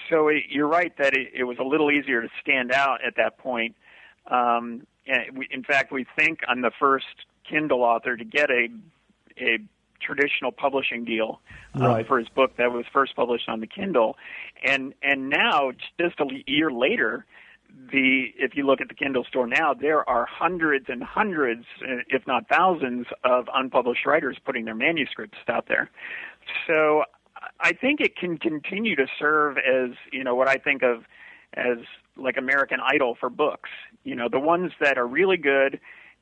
so 0.09 0.27
it, 0.27 0.43
you're 0.49 0.67
right 0.67 0.95
that 0.97 1.13
it, 1.13 1.29
it 1.33 1.43
was 1.43 1.57
a 1.59 1.63
little 1.63 1.91
easier 1.91 2.21
to 2.21 2.29
stand 2.41 2.71
out 2.71 2.99
at 3.05 3.15
that 3.17 3.37
point. 3.37 3.75
Um, 4.29 4.87
and 5.05 5.37
we, 5.37 5.47
in 5.51 5.63
fact, 5.63 5.91
we 5.91 6.05
think 6.17 6.39
I'm 6.47 6.61
the 6.61 6.71
first 6.79 7.05
Kindle 7.49 7.83
author 7.83 8.15
to 8.15 8.23
get 8.23 8.49
a 8.49 8.67
a 9.37 9.57
traditional 10.01 10.51
publishing 10.51 11.05
deal 11.05 11.41
uh, 11.79 11.87
right. 11.87 12.07
for 12.07 12.19
his 12.19 12.27
book 12.29 12.57
that 12.57 12.71
was 12.71 12.85
first 12.93 13.15
published 13.15 13.49
on 13.49 13.59
the 13.59 13.67
Kindle, 13.67 14.15
and 14.63 14.93
and 15.01 15.29
now 15.29 15.71
just 15.99 16.19
a 16.19 16.25
year 16.45 16.71
later, 16.71 17.25
the 17.91 18.25
if 18.37 18.55
you 18.55 18.65
look 18.65 18.81
at 18.81 18.87
the 18.87 18.93
Kindle 18.93 19.25
store 19.25 19.47
now, 19.47 19.73
there 19.73 20.07
are 20.07 20.25
hundreds 20.25 20.85
and 20.87 21.03
hundreds, 21.03 21.65
if 22.07 22.25
not 22.27 22.47
thousands, 22.47 23.07
of 23.23 23.49
unpublished 23.53 24.05
writers 24.05 24.37
putting 24.45 24.65
their 24.65 24.75
manuscripts 24.75 25.37
out 25.47 25.67
there. 25.67 25.89
So 26.67 27.03
I 27.63 27.71
think 27.71 28.01
it 28.01 28.17
can 28.17 28.37
continue 28.37 28.95
to 28.97 29.07
serve 29.17 29.57
as 29.57 29.91
you 30.11 30.23
know 30.23 30.35
what 30.35 30.49
I 30.49 30.55
think 30.55 30.83
of 30.83 31.03
as 31.55 31.77
like 32.17 32.35
American 32.37 32.79
Idol 32.79 33.15
for 33.19 33.29
books. 33.29 33.69
You 34.03 34.15
know, 34.15 34.27
the 34.29 34.39
ones 34.39 34.73
that 34.81 34.97
are 34.97 35.07
really 35.07 35.37
good 35.37 35.79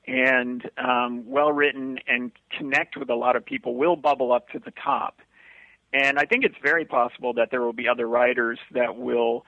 and 0.08 0.70
um, 0.78 1.24
well 1.26 1.52
written 1.52 1.98
and 2.08 2.32
connect 2.58 2.96
with 2.96 3.10
a 3.10 3.16
lot 3.16 3.36
of 3.36 3.44
people 3.44 3.76
will 3.76 3.96
bubble 3.96 4.32
up 4.32 4.50
to 4.50 4.60
the 4.60 4.72
top. 4.72 5.20
And 5.94 6.18
I 6.18 6.26
think 6.26 6.46
it's 6.46 6.56
very 6.64 6.86
possible 6.86 7.34
that 7.34 7.50
there 7.52 7.62
will 7.62 7.74
be 7.74 7.88
other 7.88 8.08
writers 8.08 8.60
that 8.72 8.96
will 8.96 9.46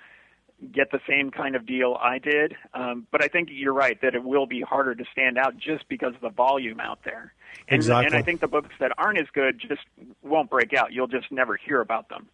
get 0.71 0.91
the 0.91 0.99
same 1.07 1.31
kind 1.31 1.55
of 1.55 1.65
deal 1.65 1.97
I 2.01 2.19
did. 2.19 2.55
Um, 2.73 3.07
but 3.11 3.23
I 3.23 3.27
think 3.27 3.49
you're 3.51 3.73
right 3.73 3.99
that 4.01 4.15
it 4.15 4.23
will 4.23 4.45
be 4.45 4.61
harder 4.61 4.95
to 4.95 5.03
stand 5.11 5.37
out 5.37 5.57
just 5.57 5.87
because 5.89 6.15
of 6.15 6.21
the 6.21 6.29
volume 6.29 6.79
out 6.79 6.99
there. 7.03 7.33
And, 7.67 7.77
exactly. 7.77 8.07
and 8.07 8.15
I 8.15 8.21
think 8.21 8.41
the 8.41 8.47
books 8.47 8.69
that 8.79 8.91
aren't 8.97 9.19
as 9.19 9.27
good 9.33 9.59
just 9.59 9.81
won't 10.21 10.49
break 10.49 10.73
out. 10.73 10.93
You'll 10.93 11.07
just 11.07 11.31
never 11.31 11.57
hear 11.57 11.81
about 11.81 12.09
them. 12.09 12.27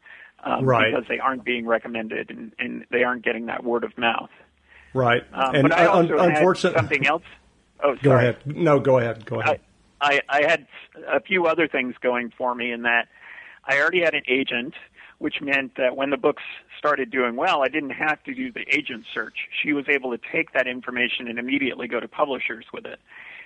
Um, 0.43 0.65
right. 0.65 0.93
Because 0.93 1.07
they 1.07 1.19
aren't 1.19 1.43
being 1.43 1.65
recommended 1.65 2.29
and, 2.29 2.53
and 2.59 2.85
they 2.91 3.03
aren't 3.03 3.23
getting 3.23 3.47
that 3.47 3.63
word 3.63 3.83
of 3.83 3.97
mouth. 3.97 4.29
Right. 4.93 5.23
Um, 5.33 5.55
and 5.55 5.69
but 5.69 5.77
I 5.77 5.85
also 5.85 6.17
un- 6.17 6.29
had 6.29 6.37
unfortunately, 6.37 6.77
something 6.79 7.07
else. 7.07 7.23
Oh, 7.81 7.95
sorry. 7.95 8.01
Go 8.01 8.11
ahead. 8.11 8.37
No, 8.45 8.79
go 8.81 8.97
ahead. 8.97 9.25
Go 9.25 9.39
ahead. 9.39 9.61
I, 10.01 10.19
I, 10.27 10.39
I 10.39 10.41
had 10.41 10.67
a 11.07 11.21
few 11.21 11.45
other 11.45 11.65
things 11.65 11.95
going 12.01 12.29
for 12.37 12.53
me 12.53 12.73
in 12.73 12.81
that 12.81 13.07
I 13.63 13.79
already 13.79 14.01
had 14.01 14.15
an 14.15 14.23
agent, 14.27 14.73
which 15.19 15.41
meant 15.41 15.75
that 15.75 15.95
when 15.95 16.09
the 16.09 16.17
books 16.17 16.43
started 16.77 17.11
doing 17.11 17.35
well, 17.35 17.61
I 17.61 17.67
didn't 17.67 17.91
have 17.91 18.23
to 18.23 18.33
do 18.33 18.51
the 18.51 18.65
agent 18.69 19.05
search. 19.13 19.35
She 19.61 19.73
was 19.73 19.85
able 19.89 20.11
to 20.11 20.19
take 20.31 20.53
that 20.53 20.65
information 20.65 21.27
and 21.27 21.37
immediately 21.37 21.87
go 21.87 21.99
to 21.99 22.07
publishers 22.07 22.65
with 22.73 22.85
it. 22.85 22.99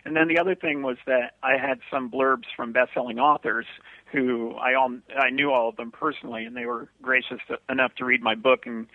And 0.06 0.16
then 0.16 0.28
the 0.28 0.38
other 0.38 0.54
thing 0.54 0.84
was 0.84 0.98
that 1.08 1.36
I 1.42 1.58
had 1.58 1.80
some 1.92 2.12
blurbs 2.12 2.46
from 2.56 2.74
best-selling 2.74 3.20
authors 3.20 3.66
who 4.12 4.54
I 4.56 4.76
all 4.76 4.92
I 5.18 5.30
knew 5.30 5.52
all 5.52 5.70
of 5.70 5.76
them 5.76 5.92
personally, 5.92 6.46
and 6.46 6.56
they 6.56 6.66
were 6.66 6.90
gracious 7.02 7.40
to, 7.48 7.58
enough 7.70 7.96
to 7.96 8.06
read 8.06 8.22
my 8.22 8.36
book 8.36 8.66
and 8.66 8.88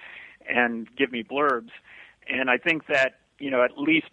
and 0.49 0.87
give 0.97 1.11
me 1.11 1.25
blurbs. 1.25 1.71
And 2.29 2.51
I 2.51 2.59
think 2.59 2.87
that 2.87 3.21
you 3.39 3.51
know 3.51 3.65
at 3.65 3.79
least 3.79 4.09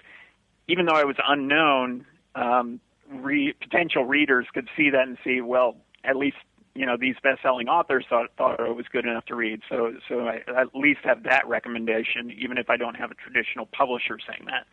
even 0.68 0.86
though 0.86 0.96
I 0.96 1.04
was 1.04 1.18
unknown, 1.28 2.06
um, 2.34 2.80
re- 3.12 3.54
potential 3.54 4.06
readers 4.06 4.48
could 4.54 4.68
see 4.76 4.90
that 4.90 5.08
and 5.08 5.18
see 5.24 5.42
well 5.42 5.76
at 6.04 6.16
least 6.16 6.38
you 6.76 6.86
know 6.86 6.98
these 7.00 7.16
best-selling 7.24 7.68
authors 7.68 8.06
thought 8.10 8.30
thought 8.38 8.60
it 8.60 8.76
was 8.76 8.86
good 8.92 9.06
enough 9.06 9.26
to 9.26 9.36
read. 9.36 9.62
So 9.70 9.94
so 10.08 10.28
I 10.28 10.42
at 10.48 10.76
least 10.76 11.00
have 11.04 11.24
that 11.24 11.48
recommendation, 11.48 12.32
even 12.38 12.58
if 12.58 12.70
I 12.70 12.78
don't 12.78 12.96
have 12.96 13.12
a 13.12 13.16
traditional 13.16 13.66
publisher 13.66 14.20
saying 14.28 14.46
that. 14.48 14.68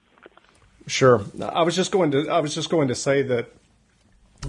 Sure. 0.88 1.22
I 1.40 1.62
was 1.62 1.76
just 1.76 1.92
going 1.92 2.10
to 2.10 2.28
I 2.28 2.40
was 2.40 2.54
just 2.54 2.68
going 2.68 2.88
to 2.88 2.94
say 2.94 3.22
that 3.22 3.52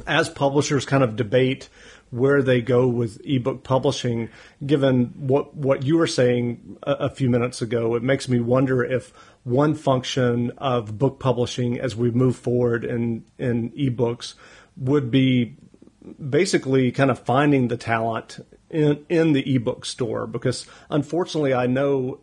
as 0.07 0.29
publishers 0.29 0.85
kind 0.85 1.03
of 1.03 1.15
debate 1.15 1.69
where 2.09 2.41
they 2.41 2.61
go 2.61 2.87
with 2.87 3.19
ebook 3.25 3.63
publishing, 3.63 4.29
given 4.65 5.13
what 5.15 5.55
what 5.55 5.83
you 5.83 5.97
were 5.97 6.07
saying 6.07 6.77
a, 6.83 6.91
a 6.91 7.09
few 7.09 7.29
minutes 7.29 7.61
ago, 7.61 7.95
it 7.95 8.03
makes 8.03 8.27
me 8.27 8.39
wonder 8.39 8.83
if 8.83 9.13
one 9.43 9.75
function 9.75 10.51
of 10.57 10.97
book 10.97 11.19
publishing 11.19 11.79
as 11.79 11.95
we 11.95 12.09
move 12.09 12.35
forward 12.35 12.83
in 12.83 13.25
in 13.37 13.69
ebooks 13.71 14.33
would 14.75 15.11
be 15.11 15.55
basically 16.29 16.91
kind 16.91 17.09
of 17.09 17.19
finding 17.19 17.67
the 17.67 17.77
talent 17.77 18.39
in 18.69 19.05
in 19.07 19.33
the 19.33 19.55
ebook 19.55 19.85
store 19.85 20.25
because 20.25 20.65
unfortunately 20.89 21.53
I 21.53 21.67
know 21.67 22.19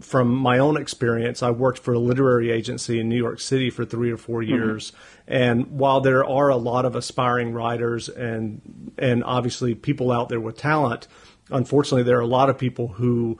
from 0.00 0.34
my 0.34 0.58
own 0.58 0.76
experience 0.76 1.42
I 1.42 1.50
worked 1.50 1.78
for 1.78 1.94
a 1.94 1.98
literary 1.98 2.50
agency 2.50 2.98
in 2.98 3.08
New 3.08 3.16
York 3.16 3.40
City 3.40 3.70
for 3.70 3.84
3 3.84 4.10
or 4.10 4.16
4 4.16 4.42
years 4.42 4.90
mm-hmm. 4.90 5.32
and 5.32 5.66
while 5.70 6.00
there 6.00 6.24
are 6.24 6.48
a 6.48 6.56
lot 6.56 6.84
of 6.84 6.96
aspiring 6.96 7.52
writers 7.52 8.08
and 8.08 8.92
and 8.98 9.22
obviously 9.24 9.74
people 9.74 10.10
out 10.10 10.28
there 10.28 10.40
with 10.40 10.56
talent 10.56 11.06
unfortunately 11.50 12.02
there 12.02 12.18
are 12.18 12.22
a 12.22 12.26
lot 12.26 12.50
of 12.50 12.58
people 12.58 12.88
who 12.88 13.38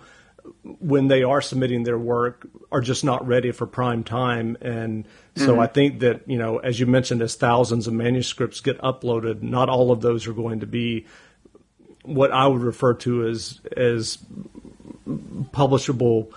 when 0.63 1.09
they 1.09 1.23
are 1.23 1.41
submitting 1.41 1.85
their 1.85 1.99
work 1.99 2.47
are 2.71 2.81
just 2.81 3.05
not 3.05 3.27
ready 3.27 3.51
for 3.51 3.67
prime 3.67 4.05
time 4.05 4.57
and 4.61 5.07
so 5.37 5.53
mm-hmm. 5.53 5.61
I 5.61 5.67
think 5.67 6.01
that 6.01 6.29
you 6.29 6.39
know 6.39 6.59
as 6.59 6.79
you 6.79 6.87
mentioned 6.87 7.23
as 7.23 7.35
thousands 7.35 7.87
of 7.87 7.95
manuscripts 7.95 8.61
get 8.61 8.79
uploaded 8.79 9.43
not 9.43 9.69
all 9.69 9.91
of 9.91 10.01
those 10.01 10.27
are 10.27 10.33
going 10.33 10.61
to 10.61 10.67
be 10.67 11.07
what 12.05 12.33
I 12.33 12.47
would 12.47 12.63
refer 12.63 12.95
to 12.95 13.27
as 13.27 13.61
as 13.77 14.19
publishable, 15.07 16.33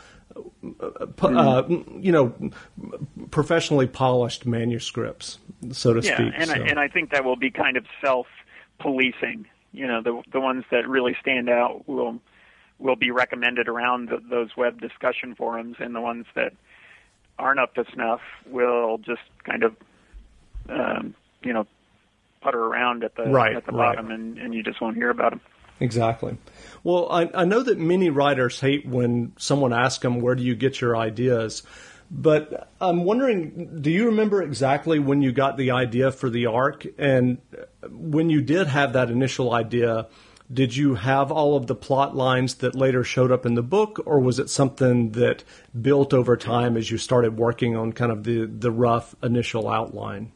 uh, 1.21 1.63
you 1.99 2.11
know, 2.11 2.33
professionally 3.31 3.87
polished 3.87 4.45
manuscripts, 4.45 5.39
so 5.71 5.93
to 5.93 6.01
yeah, 6.01 6.15
speak. 6.15 6.33
and 6.37 6.49
so. 6.49 6.53
I, 6.53 6.57
and 6.59 6.79
I 6.79 6.87
think 6.87 7.11
that 7.11 7.23
will 7.23 7.35
be 7.35 7.51
kind 7.51 7.77
of 7.77 7.85
self 8.01 8.27
policing. 8.79 9.45
You 9.73 9.87
know, 9.87 10.01
the 10.01 10.21
the 10.31 10.39
ones 10.39 10.63
that 10.71 10.87
really 10.87 11.15
stand 11.21 11.49
out 11.49 11.87
will 11.87 12.19
will 12.79 12.95
be 12.95 13.11
recommended 13.11 13.67
around 13.67 14.09
the, 14.09 14.21
those 14.29 14.49
web 14.55 14.79
discussion 14.79 15.35
forums, 15.35 15.77
and 15.79 15.95
the 15.95 16.01
ones 16.01 16.25
that 16.35 16.53
aren't 17.39 17.59
up 17.59 17.73
to 17.75 17.85
snuff 17.93 18.21
will 18.47 18.97
just 18.99 19.21
kind 19.43 19.63
of, 19.63 19.75
um, 20.69 21.15
you 21.43 21.53
know, 21.53 21.65
putter 22.41 22.63
around 22.63 23.03
at 23.03 23.15
the 23.15 23.23
right, 23.23 23.55
at 23.55 23.65
the 23.65 23.71
right. 23.71 23.95
bottom, 23.95 24.11
and, 24.11 24.37
and 24.37 24.53
you 24.53 24.63
just 24.63 24.81
won't 24.81 24.95
hear 24.95 25.09
about 25.09 25.31
them. 25.31 25.41
Exactly. 25.79 26.37
Well, 26.83 27.07
I, 27.11 27.29
I 27.33 27.45
know 27.45 27.61
that 27.61 27.77
many 27.77 28.09
writers 28.09 28.59
hate 28.59 28.85
when 28.87 29.33
someone 29.37 29.73
asks 29.73 30.01
them, 30.01 30.21
Where 30.21 30.35
do 30.35 30.43
you 30.43 30.55
get 30.55 30.81
your 30.81 30.97
ideas? 30.97 31.63
But 32.09 32.69
I'm 32.79 33.03
wondering, 33.03 33.81
do 33.81 33.91
you 33.91 34.05
remember 34.05 34.41
exactly 34.41 34.97
when 34.97 35.21
you 35.21 35.33
got 35.33 35.57
the 35.57 35.71
idea 35.71 36.11
for 36.11 36.29
the 36.29 36.45
Ark? 36.45 36.87
And 36.97 37.39
when 37.89 38.29
you 38.29 38.41
did 38.41 38.67
have 38.67 38.93
that 38.93 39.11
initial 39.11 39.53
idea, 39.53 40.07
did 40.51 40.75
you 40.75 40.95
have 40.95 41.31
all 41.31 41.57
of 41.57 41.67
the 41.67 41.75
plot 41.75 42.15
lines 42.15 42.55
that 42.55 42.75
later 42.75 43.03
showed 43.03 43.31
up 43.31 43.45
in 43.45 43.55
the 43.55 43.63
book, 43.63 44.01
or 44.05 44.19
was 44.19 44.39
it 44.39 44.49
something 44.49 45.11
that 45.11 45.43
built 45.79 46.13
over 46.13 46.37
time 46.37 46.77
as 46.77 46.89
you 46.89 46.97
started 46.97 47.37
working 47.37 47.75
on 47.75 47.91
kind 47.91 48.11
of 48.11 48.23
the, 48.23 48.45
the 48.45 48.71
rough 48.71 49.15
initial 49.21 49.67
outline? 49.67 50.31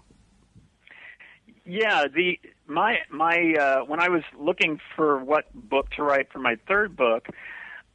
Yeah, 1.66 2.06
the 2.14 2.40
my 2.68 2.98
my 3.10 3.56
uh, 3.60 3.86
when 3.86 4.02
I 4.02 4.10
was 4.10 4.24
looking 4.38 4.80
for 4.96 5.24
what 5.24 5.54
book 5.54 5.90
to 5.92 6.04
write 6.04 6.32
for 6.32 6.40
my 6.40 6.58
third 6.68 6.96
book, 6.98 7.28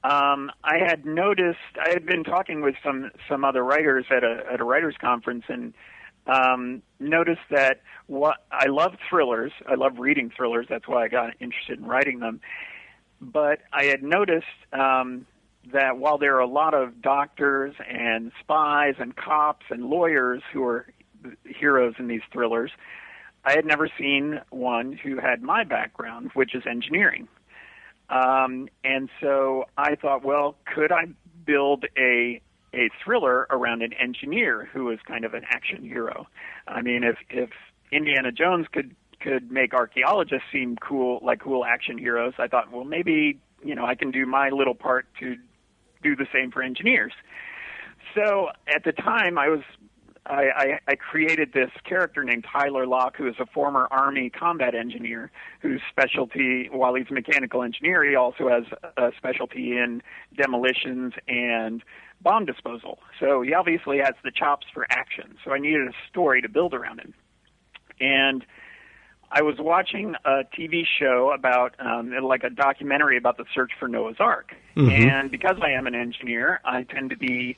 um, 0.05 0.51
I 0.63 0.79
had 0.79 1.05
noticed 1.05 1.59
I 1.79 1.91
had 1.91 2.07
been 2.07 2.25
talking 2.25 2.63
with 2.63 2.77
some 2.85 3.11
some 3.29 3.45
other 3.45 3.65
writers 3.65 4.07
at 4.11 4.25
a 4.25 4.45
at 4.51 4.61
a 4.61 4.65
writers 4.65 4.95
conference 5.01 5.45
and 5.49 5.75
um, 6.27 6.83
noticed 6.99 7.43
that 7.51 7.81
what 8.07 8.39
I 8.51 8.67
love 8.67 8.95
thrillers. 9.09 9.53
I 9.67 9.75
love 9.75 9.99
reading 9.99 10.31
thrillers. 10.37 10.67
That's 10.69 10.87
why 10.89 11.05
I 11.05 11.09
got 11.09 11.35
interested 11.41 11.79
in 11.79 11.87
writing 11.87 12.21
them. 12.21 12.41
But 13.21 13.61
I 13.73 13.85
had 13.85 14.03
noticed 14.03 14.47
um, 14.73 15.27
that 15.73 15.99
while 15.99 16.19
there 16.19 16.37
are 16.37 16.41
a 16.41 16.49
lot 16.49 16.75
of 16.75 17.01
doctors 17.01 17.75
and 17.89 18.33
spies 18.41 18.95
and 18.99 19.17
cops 19.17 19.67
and 19.71 19.85
lawyers 19.87 20.43
who 20.53 20.65
are 20.65 20.87
heroes 21.45 21.95
in 21.99 22.09
these 22.09 22.23
thrillers, 22.33 22.71
I 23.45 23.53
had 23.53 23.65
never 23.65 23.89
seen 23.99 24.41
one 24.51 24.93
who 24.93 25.19
had 25.19 25.43
my 25.43 25.65
background, 25.65 26.31
which 26.35 26.55
is 26.55 26.65
engineering. 26.67 27.29
Um, 28.09 28.69
and 28.85 29.09
so 29.21 29.67
I 29.77 29.95
thought, 29.97 30.25
well, 30.25 30.57
could 30.75 30.93
I 30.93 31.07
build 31.45 31.87
a 31.97 32.41
a 32.77 32.91
thriller 33.03 33.47
around 33.51 33.83
an 33.83 33.93
engineer 33.95 34.69
who 34.73 34.91
is 34.91 34.99
kind 35.07 35.25
of 35.25 35.35
an 35.35 35.43
action 35.49 35.83
hero? 35.83 36.27
I 36.69 36.83
mean, 36.83 37.03
if 37.03 37.17
if 37.31 37.51
Indiana 37.91 38.31
Jones 38.31 38.67
could 38.73 38.95
could 39.21 39.51
make 39.51 39.75
archaeologists 39.75 40.47
seem 40.53 40.77
cool, 40.77 41.21
like 41.23 41.41
cool 41.41 41.65
action 41.65 41.99
heroes, 41.99 42.35
I 42.39 42.47
thought, 42.47 42.71
well, 42.71 42.85
maybe 42.85 43.41
you 43.65 43.75
know 43.75 43.85
I 43.85 43.95
can 43.95 44.11
do 44.11 44.27
my 44.27 44.51
little 44.51 44.75
part 44.75 45.07
to 45.21 45.37
do 46.03 46.15
the 46.15 46.27
same 46.33 46.51
for 46.51 46.63
engineers. 46.63 47.13
So 48.15 48.49
at 48.69 48.85
the 48.85 48.93
time, 48.93 49.39
I 49.39 49.49
was 49.49 49.63
I, 50.29 50.45
I, 50.57 50.81
I 50.89 50.95
created 50.97 51.53
this 51.53 51.71
character 51.85 52.25
named 52.25 52.47
Tyler 52.51 52.87
Locke, 52.87 53.17
who 53.17 53.29
is 53.29 53.37
a 53.39 53.47
former 53.47 53.87
Army 53.91 54.31
combat 54.31 54.75
engineer, 54.75 55.31
whose 55.61 55.81
specialty, 55.91 56.69
while 56.73 56.95
he's 56.95 57.07
a 57.11 57.15
mechanical 57.15 57.63
engineer, 57.63 58.05
he 58.05 58.17
also 58.17 58.49
has 58.49 58.65
a 58.97 59.13
specialty 59.17 59.73
in 59.73 60.03
demolitions 60.37 61.15
and 61.29 61.83
bomb 62.21 62.45
disposal. 62.45 62.99
So 63.21 63.43
he 63.43 63.55
obviously 63.55 63.99
has 63.99 64.15
the 64.25 64.31
chops 64.31 64.67
for 64.73 64.87
action. 64.91 65.37
So 65.45 65.53
I 65.53 65.59
needed 65.59 65.87
a 65.89 65.93
story 66.09 66.43
to 66.43 66.49
build 66.49 66.75
around 66.75 67.01
him. 67.01 67.15
And 68.01 68.45
I 69.31 69.43
was 69.43 69.57
watching 69.59 70.15
a 70.25 70.43
TV 70.57 70.85
show 70.99 71.33
about, 71.33 71.75
um, 71.79 72.13
like 72.23 72.45
a 72.45 72.51
documentary 72.51 73.17
about 73.17 73.37
the 73.37 73.45
search 73.55 73.73
for 73.79 73.89
Noah's 73.89 74.17
Ark. 74.21 74.55
Mhm. 74.77 74.91
And 74.91 75.31
because 75.31 75.59
I 75.61 75.71
am 75.71 75.87
an 75.87 75.95
engineer, 75.95 76.61
I 76.65 76.85
tend 76.85 77.11
to 77.11 77.17
be, 77.17 77.57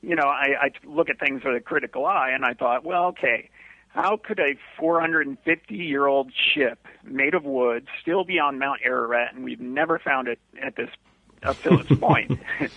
you 0.00 0.16
know, 0.16 0.26
I, 0.26 0.56
I 0.60 0.70
look 0.84 1.10
at 1.10 1.18
things 1.18 1.42
with 1.44 1.54
a 1.54 1.60
critical 1.60 2.06
eye, 2.06 2.30
and 2.30 2.44
I 2.44 2.54
thought, 2.54 2.84
well, 2.84 3.06
okay, 3.06 3.50
how 3.88 4.16
could 4.16 4.40
a 4.40 4.54
450 4.78 5.74
year 5.74 6.06
old 6.06 6.32
ship 6.54 6.86
made 7.04 7.34
of 7.34 7.44
wood 7.44 7.86
still 8.00 8.24
be 8.24 8.38
on 8.38 8.58
Mount 8.58 8.80
Ararat, 8.84 9.34
and 9.34 9.44
we've 9.44 9.60
never 9.60 9.98
found 9.98 10.28
it 10.28 10.38
at 10.60 10.76
this 10.76 10.88
up 11.42 11.60
this 11.62 11.86
point, 12.00 12.38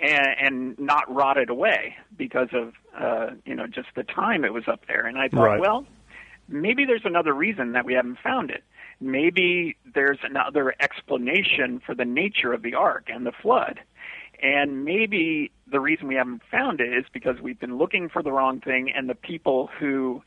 and, 0.00 0.26
and 0.38 0.78
not 0.78 1.12
rotted 1.12 1.50
away 1.50 1.96
because 2.16 2.48
of, 2.52 2.74
uh, 2.98 3.30
you 3.44 3.54
know, 3.54 3.66
just 3.66 3.88
the 3.96 4.02
time 4.04 4.44
it 4.44 4.52
was 4.52 4.64
up 4.68 4.82
there? 4.86 5.06
And 5.06 5.18
I 5.18 5.28
thought, 5.28 5.44
Right. 5.44 5.60
well, 5.60 5.86
maybe 6.48 6.84
there's 6.84 7.04
another 7.04 7.32
reason 7.32 7.72
that 7.72 7.84
we 7.84 7.94
haven't 7.94 8.18
found 8.22 8.50
it. 8.50 8.64
Maybe 9.00 9.76
there's 9.94 10.18
another 10.22 10.74
explanation 10.80 11.80
for 11.84 11.94
the 11.94 12.04
nature 12.04 12.52
of 12.52 12.62
the 12.62 12.74
ark 12.74 13.08
and 13.12 13.26
the 13.26 13.32
flood. 13.32 13.80
And 14.42 14.84
maybe 14.84 15.50
the 15.66 15.80
reason 15.80 16.06
we 16.06 16.16
haven't 16.16 16.42
found 16.50 16.80
it 16.80 16.92
is 16.92 17.04
because 17.12 17.40
we've 17.40 17.58
been 17.58 17.78
looking 17.78 18.08
for 18.08 18.22
the 18.22 18.32
wrong 18.32 18.60
thing, 18.60 18.90
and 18.94 19.08
the 19.08 19.14
people 19.14 19.70
who 19.78 20.22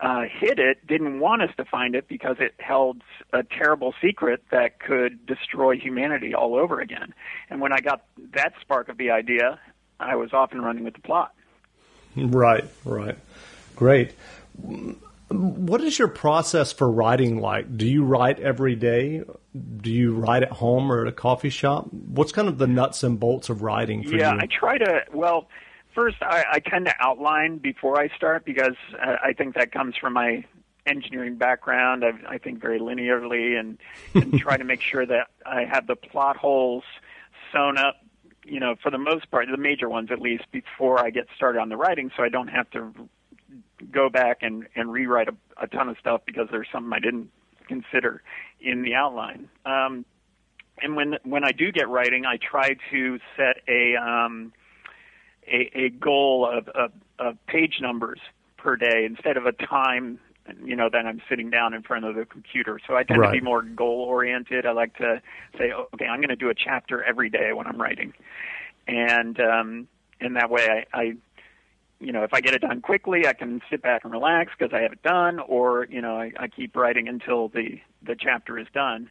uh, 0.00 0.22
hid 0.22 0.58
it 0.58 0.86
didn't 0.86 1.20
want 1.20 1.42
us 1.42 1.50
to 1.56 1.64
find 1.64 1.94
it 1.94 2.08
because 2.08 2.36
it 2.40 2.54
held 2.58 3.02
a 3.32 3.42
terrible 3.42 3.94
secret 4.02 4.42
that 4.50 4.80
could 4.80 5.24
destroy 5.26 5.76
humanity 5.76 6.34
all 6.34 6.56
over 6.56 6.80
again. 6.80 7.14
And 7.50 7.60
when 7.60 7.72
I 7.72 7.78
got 7.78 8.04
that 8.34 8.54
spark 8.60 8.88
of 8.88 8.98
the 8.98 9.10
idea, 9.10 9.60
I 10.00 10.16
was 10.16 10.32
off 10.32 10.52
and 10.52 10.64
running 10.64 10.84
with 10.84 10.94
the 10.94 11.00
plot. 11.00 11.32
Right, 12.16 12.64
right. 12.84 13.16
Great. 13.76 14.12
What 15.28 15.80
is 15.80 15.98
your 15.98 16.08
process 16.08 16.72
for 16.72 16.90
writing 16.90 17.40
like? 17.40 17.76
Do 17.76 17.86
you 17.86 18.04
write 18.04 18.38
every 18.40 18.76
day? 18.76 19.22
Do 19.76 19.90
you 19.90 20.14
write 20.14 20.42
at 20.42 20.52
home 20.52 20.92
or 20.92 21.02
at 21.02 21.08
a 21.08 21.12
coffee 21.12 21.50
shop? 21.50 21.88
What's 21.90 22.30
kind 22.30 22.48
of 22.48 22.58
the 22.58 22.66
nuts 22.66 23.02
and 23.02 23.18
bolts 23.18 23.48
of 23.48 23.62
writing 23.62 24.02
for 24.02 24.10
yeah, 24.10 24.32
you? 24.32 24.36
Yeah, 24.36 24.42
I 24.42 24.46
try 24.46 24.78
to. 24.78 25.02
Well, 25.12 25.48
first 25.94 26.16
I, 26.20 26.44
I 26.52 26.58
tend 26.60 26.86
to 26.86 26.94
outline 26.98 27.58
before 27.58 28.00
I 28.00 28.08
start 28.16 28.44
because 28.44 28.76
uh, 28.94 29.16
I 29.22 29.32
think 29.32 29.54
that 29.54 29.72
comes 29.72 29.96
from 29.96 30.12
my 30.12 30.44
engineering 30.86 31.36
background. 31.36 32.04
I, 32.04 32.34
I 32.34 32.38
think 32.38 32.60
very 32.60 32.78
linearly 32.78 33.58
and, 33.58 33.78
and 34.14 34.38
try 34.38 34.56
to 34.56 34.64
make 34.64 34.80
sure 34.80 35.06
that 35.06 35.28
I 35.46 35.64
have 35.64 35.86
the 35.86 35.96
plot 35.96 36.36
holes 36.36 36.84
sewn 37.52 37.78
up. 37.78 37.96
You 38.46 38.60
know, 38.60 38.74
for 38.82 38.90
the 38.90 38.98
most 38.98 39.30
part, 39.30 39.46
the 39.50 39.56
major 39.56 39.88
ones 39.88 40.10
at 40.10 40.20
least, 40.20 40.44
before 40.52 41.00
I 41.00 41.08
get 41.08 41.26
started 41.34 41.60
on 41.60 41.70
the 41.70 41.78
writing, 41.78 42.10
so 42.14 42.22
I 42.22 42.28
don't 42.28 42.48
have 42.48 42.68
to 42.72 42.92
go 43.90 44.10
back 44.10 44.38
and, 44.42 44.66
and 44.76 44.92
rewrite 44.92 45.28
a, 45.28 45.34
a 45.62 45.66
ton 45.66 45.88
of 45.88 45.96
stuff 45.98 46.20
because 46.26 46.48
there's 46.50 46.68
something 46.70 46.92
I 46.92 46.98
didn't 46.98 47.30
consider 47.66 48.22
in 48.60 48.82
the 48.82 48.94
outline. 48.94 49.48
Um, 49.64 50.04
and 50.82 50.96
when 50.96 51.16
when 51.22 51.44
I 51.44 51.52
do 51.52 51.72
get 51.72 51.88
writing, 51.88 52.26
I 52.26 52.36
try 52.36 52.76
to 52.90 53.18
set 53.36 53.62
a 53.68 53.96
um, 53.96 54.52
a, 55.46 55.70
a 55.74 55.88
goal 55.90 56.48
of, 56.50 56.68
of, 56.68 56.92
of 57.18 57.46
page 57.46 57.78
numbers 57.80 58.20
per 58.56 58.76
day 58.76 59.04
instead 59.04 59.36
of 59.36 59.46
a 59.46 59.52
time 59.52 60.18
you 60.62 60.76
know 60.76 60.88
that 60.92 61.06
I'm 61.06 61.22
sitting 61.28 61.50
down 61.50 61.74
in 61.74 61.82
front 61.82 62.04
of 62.04 62.14
the 62.14 62.24
computer. 62.24 62.78
So 62.86 62.96
I 62.96 63.02
tend 63.02 63.18
Right. 63.18 63.28
to 63.32 63.32
be 63.32 63.40
more 63.40 63.62
goal 63.62 64.02
oriented. 64.02 64.66
I 64.66 64.72
like 64.72 64.96
to 64.98 65.22
say, 65.58 65.72
okay, 65.72 66.06
I'm 66.06 66.20
going 66.20 66.28
to 66.28 66.36
do 66.36 66.50
a 66.50 66.54
chapter 66.54 67.02
every 67.02 67.30
day 67.30 67.52
when 67.52 67.66
I'm 67.66 67.80
writing, 67.80 68.12
and 68.86 69.38
um, 69.40 69.88
and 70.20 70.36
that 70.36 70.50
way 70.50 70.84
I, 70.92 70.98
I 70.98 71.12
you 72.00 72.12
know, 72.12 72.24
if 72.24 72.34
I 72.34 72.40
get 72.40 72.54
it 72.54 72.60
done 72.60 72.80
quickly, 72.82 73.26
I 73.26 73.32
can 73.32 73.62
sit 73.70 73.80
back 73.80 74.04
and 74.04 74.12
relax 74.12 74.52
because 74.58 74.74
I 74.74 74.82
have 74.82 74.92
it 74.92 75.02
done, 75.02 75.38
or 75.40 75.86
you 75.88 76.02
know, 76.02 76.16
I, 76.18 76.32
I 76.38 76.48
keep 76.48 76.76
writing 76.76 77.08
until 77.08 77.48
the 77.48 77.80
the 78.02 78.16
chapter 78.18 78.58
is 78.58 78.66
done. 78.74 79.10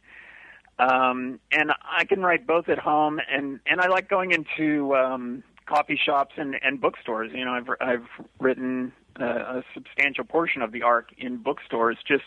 Um, 0.78 1.38
and 1.52 1.72
I 1.84 2.04
can 2.04 2.20
write 2.20 2.46
both 2.46 2.68
at 2.68 2.78
home, 2.78 3.20
and 3.30 3.60
and 3.66 3.80
I 3.80 3.88
like 3.88 4.08
going 4.08 4.32
into 4.32 4.94
um, 4.94 5.42
coffee 5.66 5.98
shops 6.02 6.34
and 6.36 6.56
and 6.62 6.80
bookstores. 6.80 7.30
You 7.34 7.44
know, 7.44 7.52
I've 7.52 7.68
I've 7.80 8.26
written 8.40 8.92
uh, 9.20 9.24
a 9.24 9.62
substantial 9.74 10.24
portion 10.24 10.62
of 10.62 10.72
the 10.72 10.82
Ark 10.82 11.10
in 11.18 11.36
bookstores 11.38 11.98
just 12.06 12.24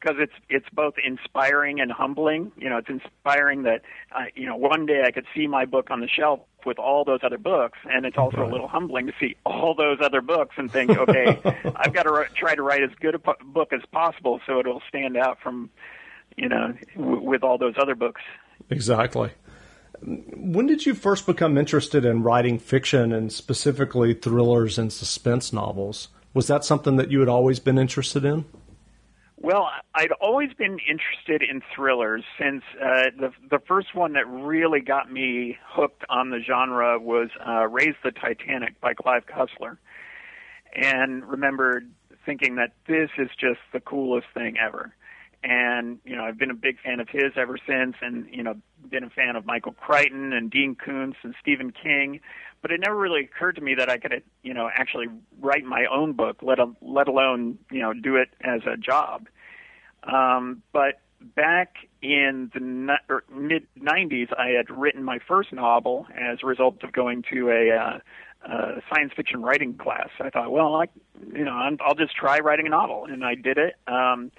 because 0.00 0.16
it's 0.18 0.32
it's 0.48 0.66
both 0.72 0.94
inspiring 1.04 1.80
and 1.80 1.90
humbling. 1.92 2.52
You 2.56 2.68
know, 2.68 2.78
it's 2.78 2.88
inspiring 2.88 3.62
that 3.64 3.82
uh, 4.14 4.24
you 4.34 4.46
know 4.46 4.56
one 4.56 4.86
day 4.86 5.02
I 5.06 5.10
could 5.10 5.26
see 5.34 5.46
my 5.46 5.64
book 5.64 5.90
on 5.90 6.00
the 6.00 6.08
shelf 6.08 6.40
with 6.64 6.78
all 6.78 7.04
those 7.04 7.20
other 7.24 7.38
books, 7.38 7.78
and 7.90 8.06
it's 8.06 8.16
also 8.16 8.44
a 8.44 8.50
little 8.50 8.68
humbling 8.68 9.06
to 9.06 9.12
see 9.18 9.36
all 9.44 9.74
those 9.74 9.98
other 10.00 10.20
books 10.20 10.54
and 10.56 10.70
think, 10.70 10.90
okay, 10.90 11.38
I've 11.76 11.92
got 11.92 12.04
to 12.04 12.26
try 12.36 12.54
to 12.54 12.62
write 12.62 12.82
as 12.82 12.90
good 13.00 13.16
a 13.16 13.18
po- 13.18 13.34
book 13.44 13.72
as 13.72 13.80
possible 13.90 14.40
so 14.46 14.60
it'll 14.60 14.82
stand 14.88 15.16
out 15.16 15.38
from 15.42 15.70
you 16.36 16.48
know 16.48 16.74
w- 16.96 17.20
with 17.20 17.42
all 17.42 17.58
those 17.58 17.74
other 17.80 17.94
books. 17.94 18.20
Exactly. 18.70 19.30
When 20.04 20.66
did 20.66 20.84
you 20.84 20.94
first 20.94 21.26
become 21.26 21.56
interested 21.56 22.04
in 22.04 22.22
writing 22.22 22.58
fiction 22.58 23.12
and 23.12 23.32
specifically 23.32 24.14
thrillers 24.14 24.78
and 24.78 24.92
suspense 24.92 25.52
novels? 25.52 26.08
Was 26.34 26.46
that 26.48 26.64
something 26.64 26.96
that 26.96 27.10
you 27.10 27.20
had 27.20 27.28
always 27.28 27.60
been 27.60 27.78
interested 27.78 28.24
in? 28.24 28.44
Well, 29.36 29.68
I'd 29.94 30.12
always 30.12 30.52
been 30.54 30.78
interested 30.88 31.42
in 31.42 31.62
thrillers 31.74 32.22
since 32.38 32.62
uh, 32.80 33.10
the 33.18 33.32
the 33.50 33.58
first 33.58 33.92
one 33.92 34.12
that 34.12 34.26
really 34.28 34.80
got 34.80 35.10
me 35.10 35.58
hooked 35.66 36.04
on 36.08 36.30
the 36.30 36.38
genre 36.40 36.98
was 37.00 37.28
uh, 37.44 37.66
"Raise 37.66 37.96
the 38.04 38.12
Titanic" 38.12 38.80
by 38.80 38.94
Clive 38.94 39.26
Cussler, 39.26 39.78
and 40.74 41.24
remembered 41.28 41.90
thinking 42.24 42.54
that 42.54 42.72
this 42.86 43.10
is 43.18 43.30
just 43.38 43.58
the 43.72 43.80
coolest 43.80 44.28
thing 44.32 44.56
ever. 44.64 44.94
And 45.44 45.98
you 46.04 46.14
know, 46.14 46.24
I've 46.24 46.38
been 46.38 46.50
a 46.50 46.54
big 46.54 46.78
fan 46.80 47.00
of 47.00 47.08
his 47.08 47.32
ever 47.36 47.58
since, 47.66 47.96
and 48.00 48.26
you 48.30 48.42
know, 48.42 48.54
been 48.88 49.04
a 49.04 49.10
fan 49.10 49.34
of 49.36 49.44
Michael 49.44 49.72
Crichton 49.72 50.32
and 50.32 50.50
Dean 50.50 50.76
Koontz 50.76 51.16
and 51.22 51.34
Stephen 51.40 51.72
King. 51.72 52.20
But 52.60 52.70
it 52.70 52.80
never 52.80 52.96
really 52.96 53.24
occurred 53.24 53.56
to 53.56 53.60
me 53.60 53.74
that 53.74 53.90
I 53.90 53.98
could, 53.98 54.22
you 54.44 54.54
know, 54.54 54.70
actually 54.72 55.06
write 55.40 55.64
my 55.64 55.86
own 55.90 56.12
book, 56.12 56.38
let 56.42 56.60
a, 56.60 56.66
let 56.80 57.08
alone 57.08 57.58
you 57.70 57.80
know 57.80 57.92
do 57.92 58.16
it 58.16 58.28
as 58.40 58.60
a 58.66 58.76
job. 58.76 59.28
Um, 60.04 60.62
but 60.72 61.00
back 61.34 61.74
in 62.02 62.50
the 62.54 62.96
er, 63.10 63.24
mid 63.32 63.66
'90s, 63.80 64.28
I 64.38 64.50
had 64.50 64.70
written 64.70 65.02
my 65.02 65.18
first 65.26 65.52
novel 65.52 66.06
as 66.16 66.38
a 66.42 66.46
result 66.46 66.82
of 66.84 66.92
going 66.92 67.24
to 67.32 67.50
a 67.50 67.76
uh, 67.76 67.98
uh, 68.48 68.80
science 68.92 69.12
fiction 69.14 69.42
writing 69.42 69.74
class. 69.74 70.08
I 70.20 70.30
thought, 70.30 70.50
well, 70.50 70.74
I, 70.74 70.86
you 71.32 71.44
know, 71.44 71.52
I'm, 71.52 71.78
I'll 71.84 71.94
just 71.94 72.14
try 72.16 72.38
writing 72.38 72.66
a 72.66 72.70
novel, 72.70 73.06
and 73.08 73.24
I 73.24 73.34
did 73.34 73.58
it. 73.58 73.74
Um, 73.86 74.30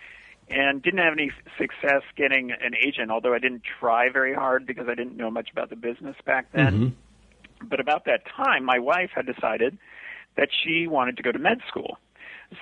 and 0.50 0.82
didn't 0.82 1.00
have 1.00 1.14
any 1.14 1.32
success 1.58 2.02
getting 2.16 2.52
an 2.52 2.74
agent, 2.76 3.12
although 3.12 3.34
I 3.34 3.40
didn't 3.40 3.64
try 3.80 4.10
very 4.10 4.34
hard 4.34 4.66
because 4.66 4.88
I 4.88 4.96
didn't 4.96 5.18
know 5.18 5.32
much 5.32 5.50
about 5.52 5.70
the 5.70 5.76
business 5.76 6.16
back 6.26 6.52
then. 6.52 6.74
Mm-hmm. 6.74 7.68
But 7.68 7.80
about 7.80 8.06
that 8.06 8.24
time, 8.26 8.66
my 8.66 8.80
wife 8.80 9.12
had 9.16 9.26
decided 9.26 9.78
that 10.36 10.50
she 10.52 10.88
wanted 10.88 11.18
to 11.18 11.24
go 11.24 11.32
to 11.32 11.40
med 11.40 11.62
school. 11.68 11.98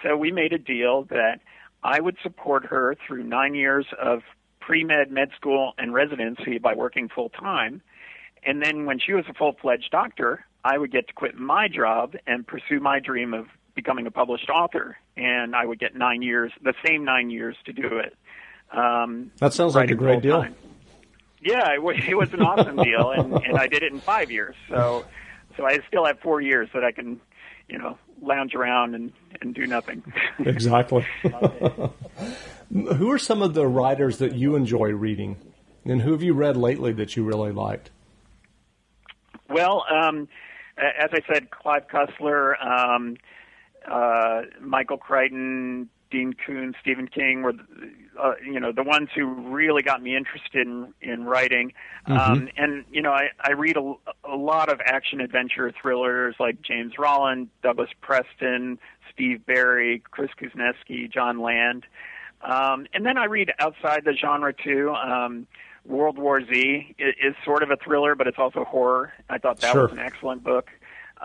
So 0.03 0.15
we 0.15 0.31
made 0.31 0.53
a 0.53 0.57
deal 0.57 1.03
that 1.05 1.39
I 1.83 1.99
would 1.99 2.17
support 2.21 2.65
her 2.65 2.95
through 3.07 3.23
nine 3.23 3.55
years 3.55 3.85
of 3.99 4.21
pre 4.59 4.83
med, 4.83 5.11
med 5.11 5.29
school, 5.35 5.73
and 5.77 5.93
residency 5.93 6.59
by 6.59 6.75
working 6.75 7.09
full 7.09 7.29
time. 7.29 7.81
And 8.43 8.61
then 8.61 8.85
when 8.85 8.99
she 8.99 9.13
was 9.13 9.25
a 9.29 9.33
full 9.33 9.55
fledged 9.61 9.91
doctor, 9.91 10.45
I 10.63 10.77
would 10.77 10.91
get 10.91 11.07
to 11.07 11.13
quit 11.13 11.35
my 11.35 11.67
job 11.67 12.15
and 12.27 12.45
pursue 12.45 12.79
my 12.79 12.99
dream 12.99 13.33
of 13.33 13.47
becoming 13.75 14.07
a 14.07 14.11
published 14.11 14.49
author. 14.49 14.97
And 15.17 15.55
I 15.55 15.65
would 15.65 15.79
get 15.79 15.95
nine 15.95 16.21
years, 16.21 16.51
the 16.61 16.73
same 16.85 17.03
nine 17.05 17.29
years 17.29 17.55
to 17.65 17.73
do 17.73 17.97
it. 17.97 18.15
Um, 18.71 19.31
That 19.39 19.53
sounds 19.53 19.75
like 19.75 19.91
a 19.91 19.95
great 19.95 20.21
deal. 20.21 20.35
full-time. 20.35 20.55
Yeah, 21.43 21.73
it 21.73 21.81
was, 21.81 21.97
it 22.07 22.15
was 22.15 22.31
an 22.33 22.41
awesome 22.41 22.75
deal, 22.83 23.11
and, 23.11 23.33
and 23.33 23.57
I 23.57 23.67
did 23.67 23.83
it 23.83 23.91
in 23.91 23.99
five 23.99 24.29
years. 24.31 24.55
So, 24.69 25.05
so 25.57 25.65
I 25.65 25.79
still 25.87 26.05
have 26.05 26.19
four 26.19 26.39
years 26.39 26.69
that 26.73 26.83
I 26.83 26.91
can, 26.91 27.19
you 27.67 27.77
know, 27.79 27.97
lounge 28.21 28.53
around 28.53 28.93
and, 28.95 29.11
and 29.41 29.53
do 29.55 29.65
nothing. 29.65 30.03
Exactly. 30.39 31.05
who 32.71 33.11
are 33.11 33.17
some 33.17 33.41
of 33.41 33.53
the 33.53 33.67
writers 33.67 34.17
that 34.19 34.33
you 34.35 34.55
enjoy 34.55 34.91
reading? 34.91 35.37
And 35.83 36.01
who 36.03 36.11
have 36.11 36.21
you 36.21 36.33
read 36.33 36.55
lately 36.57 36.93
that 36.93 37.15
you 37.15 37.23
really 37.23 37.51
liked? 37.51 37.89
well, 39.49 39.83
um, 39.91 40.29
as 40.77 41.09
I 41.11 41.19
said, 41.33 41.49
Clive 41.51 41.87
Cussler, 41.89 42.53
um, 42.65 43.17
uh, 43.89 44.41
Michael 44.59 44.97
Crichton, 44.97 45.89
Dean 46.11 46.33
Koontz, 46.33 46.77
Stephen 46.81 47.07
King 47.07 47.41
were, 47.41 47.53
uh, 48.21 48.33
you 48.45 48.59
know, 48.59 48.71
the 48.71 48.83
ones 48.83 49.09
who 49.15 49.25
really 49.25 49.81
got 49.81 50.03
me 50.03 50.15
interested 50.15 50.67
in 50.67 50.93
in 51.01 51.23
writing. 51.23 51.73
Mm-hmm. 52.07 52.31
Um, 52.31 52.49
and 52.57 52.83
you 52.91 53.01
know, 53.01 53.11
I 53.11 53.29
I 53.39 53.51
read 53.51 53.77
a, 53.77 53.93
a 54.25 54.35
lot 54.35 54.69
of 54.69 54.79
action 54.85 55.21
adventure 55.21 55.71
thrillers 55.81 56.35
like 56.39 56.61
James 56.61 56.93
Rollin, 56.99 57.47
Douglas 57.63 57.89
Preston, 58.01 58.77
Steve 59.11 59.45
Berry, 59.45 60.03
Chris 60.11 60.31
Kuzneski, 60.39 61.11
Jon 61.11 61.39
Land. 61.39 61.85
Um, 62.41 62.87
and 62.93 63.05
then 63.05 63.17
I 63.17 63.25
read 63.25 63.51
outside 63.59 64.03
the 64.03 64.13
genre 64.13 64.53
too. 64.53 64.91
Um, 64.91 65.47
World 65.85 66.17
War 66.17 66.43
Z 66.45 66.95
is, 66.99 67.13
is 67.21 67.35
sort 67.43 67.63
of 67.63 67.71
a 67.71 67.77
thriller, 67.77 68.15
but 68.15 68.27
it's 68.27 68.37
also 68.39 68.63
horror. 68.63 69.13
I 69.29 69.37
thought 69.37 69.59
that 69.59 69.71
sure. 69.71 69.83
was 69.83 69.91
an 69.91 69.99
excellent 69.99 70.43
book. 70.43 70.69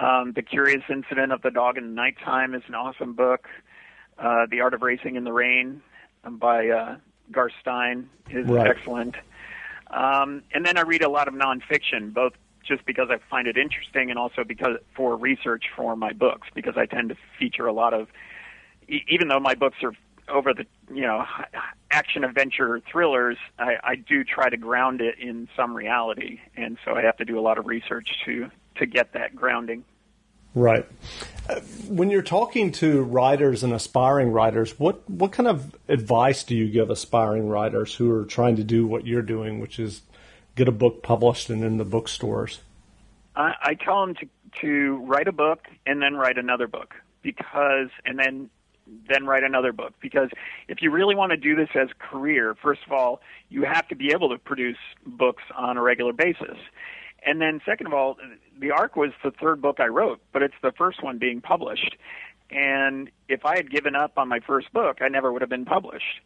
Um, 0.01 0.33
the 0.33 0.43
Curious 0.43 0.83
Incident 0.91 1.33
of 1.33 1.43
the 1.43 1.51
Dog 1.51 1.79
in 1.79 1.89
the 1.89 1.95
Nighttime 1.95 2.55
is 2.55 2.63
an 2.69 2.75
awesome 2.75 3.15
book. 3.15 3.49
Uh, 4.19 4.47
the 4.51 4.61
Art 4.61 4.75
of 4.75 4.83
Racing 4.83 5.17
in 5.17 5.25
the 5.25 5.33
Rain 5.33 5.83
um, 6.25 6.39
by 6.39 6.69
uh, 6.69 6.97
Garth 7.31 7.53
Stein 7.61 8.09
is 8.31 8.47
right. 8.47 8.67
excellent. 8.67 9.17
Um, 9.91 10.43
and 10.53 10.67
then 10.67 10.77
I 10.77 10.83
read 10.83 11.03
a 11.03 11.09
lot 11.09 11.29
of 11.29 11.35
nonfiction, 11.35 12.13
both 12.13 12.33
just 12.67 12.85
because 12.85 13.09
I 13.11 13.19
find 13.31 13.47
it 13.47 13.57
interesting 13.57 14.11
and 14.11 14.19
also 14.19 14.43
because 14.45 14.77
for 14.95 15.17
research 15.17 15.65
for 15.75 15.97
my 15.97 16.13
books, 16.13 16.49
because 16.55 16.77
I 16.77 16.87
tend 16.87 17.11
to 17.11 17.17
feature 17.39 17.67
a 17.67 17.73
lot 17.73 17.95
of, 17.95 18.09
even 18.89 19.29
though 19.29 19.41
my 19.41 19.55
books 19.55 19.77
are 19.83 19.93
over 20.29 20.53
the 20.53 20.67
you 20.93 21.03
know 21.03 21.25
action 21.91 22.25
adventure 22.25 22.81
thrillers, 22.91 23.39
I, 23.59 23.77
I 23.83 23.97
do 23.97 24.25
try 24.25 24.51
to 24.51 24.57
ground 24.57 25.01
it 25.01 25.19
in 25.19 25.49
some 25.57 25.75
reality, 25.75 26.41
and 26.57 26.77
so 26.85 26.95
I 26.95 27.03
have 27.03 27.17
to 27.19 27.25
do 27.25 27.39
a 27.39 27.43
lot 27.43 27.59
of 27.59 27.67
research 27.67 28.09
to 28.25 28.51
to 28.79 28.87
get 28.87 29.13
that 29.13 29.35
grounding. 29.35 29.85
Right. 30.55 30.87
Uh, 31.49 31.61
when 31.89 32.11
you're 32.11 32.23
talking 32.23 32.73
to 32.73 33.03
writers 33.03 33.63
and 33.63 33.75
aspiring 33.75 34.33
writers, 34.33 34.79
what 34.81 35.09
what 35.09 35.33
kind 35.33 35.47
of 35.47 35.77
advice 35.87 36.45
do 36.45 36.57
you 36.57 36.69
give 36.69 36.89
aspiring 36.89 37.47
writers 37.49 37.95
who 37.95 38.11
are 38.11 38.25
trying 38.25 38.57
to 38.57 38.65
do 38.65 38.87
what 38.87 39.07
you're 39.07 39.23
doing, 39.23 39.61
which 39.61 39.79
is 39.79 40.01
get 40.55 40.67
a 40.67 40.73
book 40.73 41.03
published 41.03 41.51
and 41.51 41.63
in 41.63 41.77
the 41.77 41.85
bookstores? 41.85 42.61
I, 43.37 43.53
I 43.63 43.75
tell 43.75 44.07
them 44.07 44.15
to 44.17 44.29
to 44.63 44.97
write 45.05 45.29
a 45.29 45.33
book 45.33 45.67
and 45.85 46.01
then 46.01 46.15
write 46.15 46.39
another 46.39 46.67
book 46.67 46.95
because 47.23 47.91
and 48.05 48.19
then 48.19 48.49
then 49.09 49.27
write 49.27 49.43
another 49.43 49.73
book 49.73 49.93
because 50.01 50.31
if 50.69 50.81
you 50.81 50.91
really 50.91 51.15
want 51.15 51.31
to 51.31 51.37
do 51.37 51.55
this 51.57 51.69
as 51.75 51.89
a 51.91 51.95
career 51.95 52.57
first 52.63 52.81
of 52.87 52.93
all 52.93 53.21
you 53.49 53.65
have 53.65 53.87
to 53.89 53.97
be 53.97 54.13
able 54.13 54.29
to 54.29 54.39
produce 54.39 54.79
books 55.05 55.43
on 55.57 55.77
a 55.77 55.83
regular 55.83 56.13
basis 56.13 56.57
and 57.25 57.41
then 57.41 57.61
second 57.65 57.87
of 57.87 57.93
all 57.93 58.17
the 58.59 58.71
ark 58.71 58.97
was 58.97 59.11
the 59.25 59.31
third 59.31 59.61
book 59.61 59.79
i 59.81 59.87
wrote 59.87 60.21
but 60.33 60.43
it's 60.43 60.55
the 60.63 60.73
first 60.73 61.03
one 61.03 61.19
being 61.19 61.41
published 61.41 61.97
and 62.51 63.11
if 63.29 63.45
i 63.45 63.57
had 63.57 63.71
given 63.71 63.95
up 63.95 64.13
on 64.17 64.29
my 64.29 64.41
first 64.41 64.73
book 64.73 64.99
i 65.01 65.09
never 65.09 65.33
would 65.33 65.43
have 65.43 65.51
been 65.51 65.65
published 65.65 66.21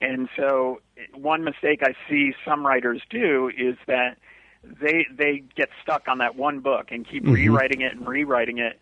and 0.00 0.28
so 0.36 0.80
one 1.14 1.44
mistake 1.44 1.80
i 1.82 1.94
see 2.08 2.32
some 2.44 2.66
writers 2.66 3.02
do 3.10 3.50
is 3.56 3.76
that 3.86 4.16
they 4.64 5.06
they 5.12 5.42
get 5.56 5.68
stuck 5.82 6.08
on 6.08 6.18
that 6.18 6.36
one 6.36 6.60
book 6.60 6.86
and 6.90 7.08
keep 7.08 7.24
mm-hmm. 7.24 7.32
rewriting 7.32 7.80
it 7.80 7.92
and 7.92 8.06
rewriting 8.06 8.58
it 8.58 8.78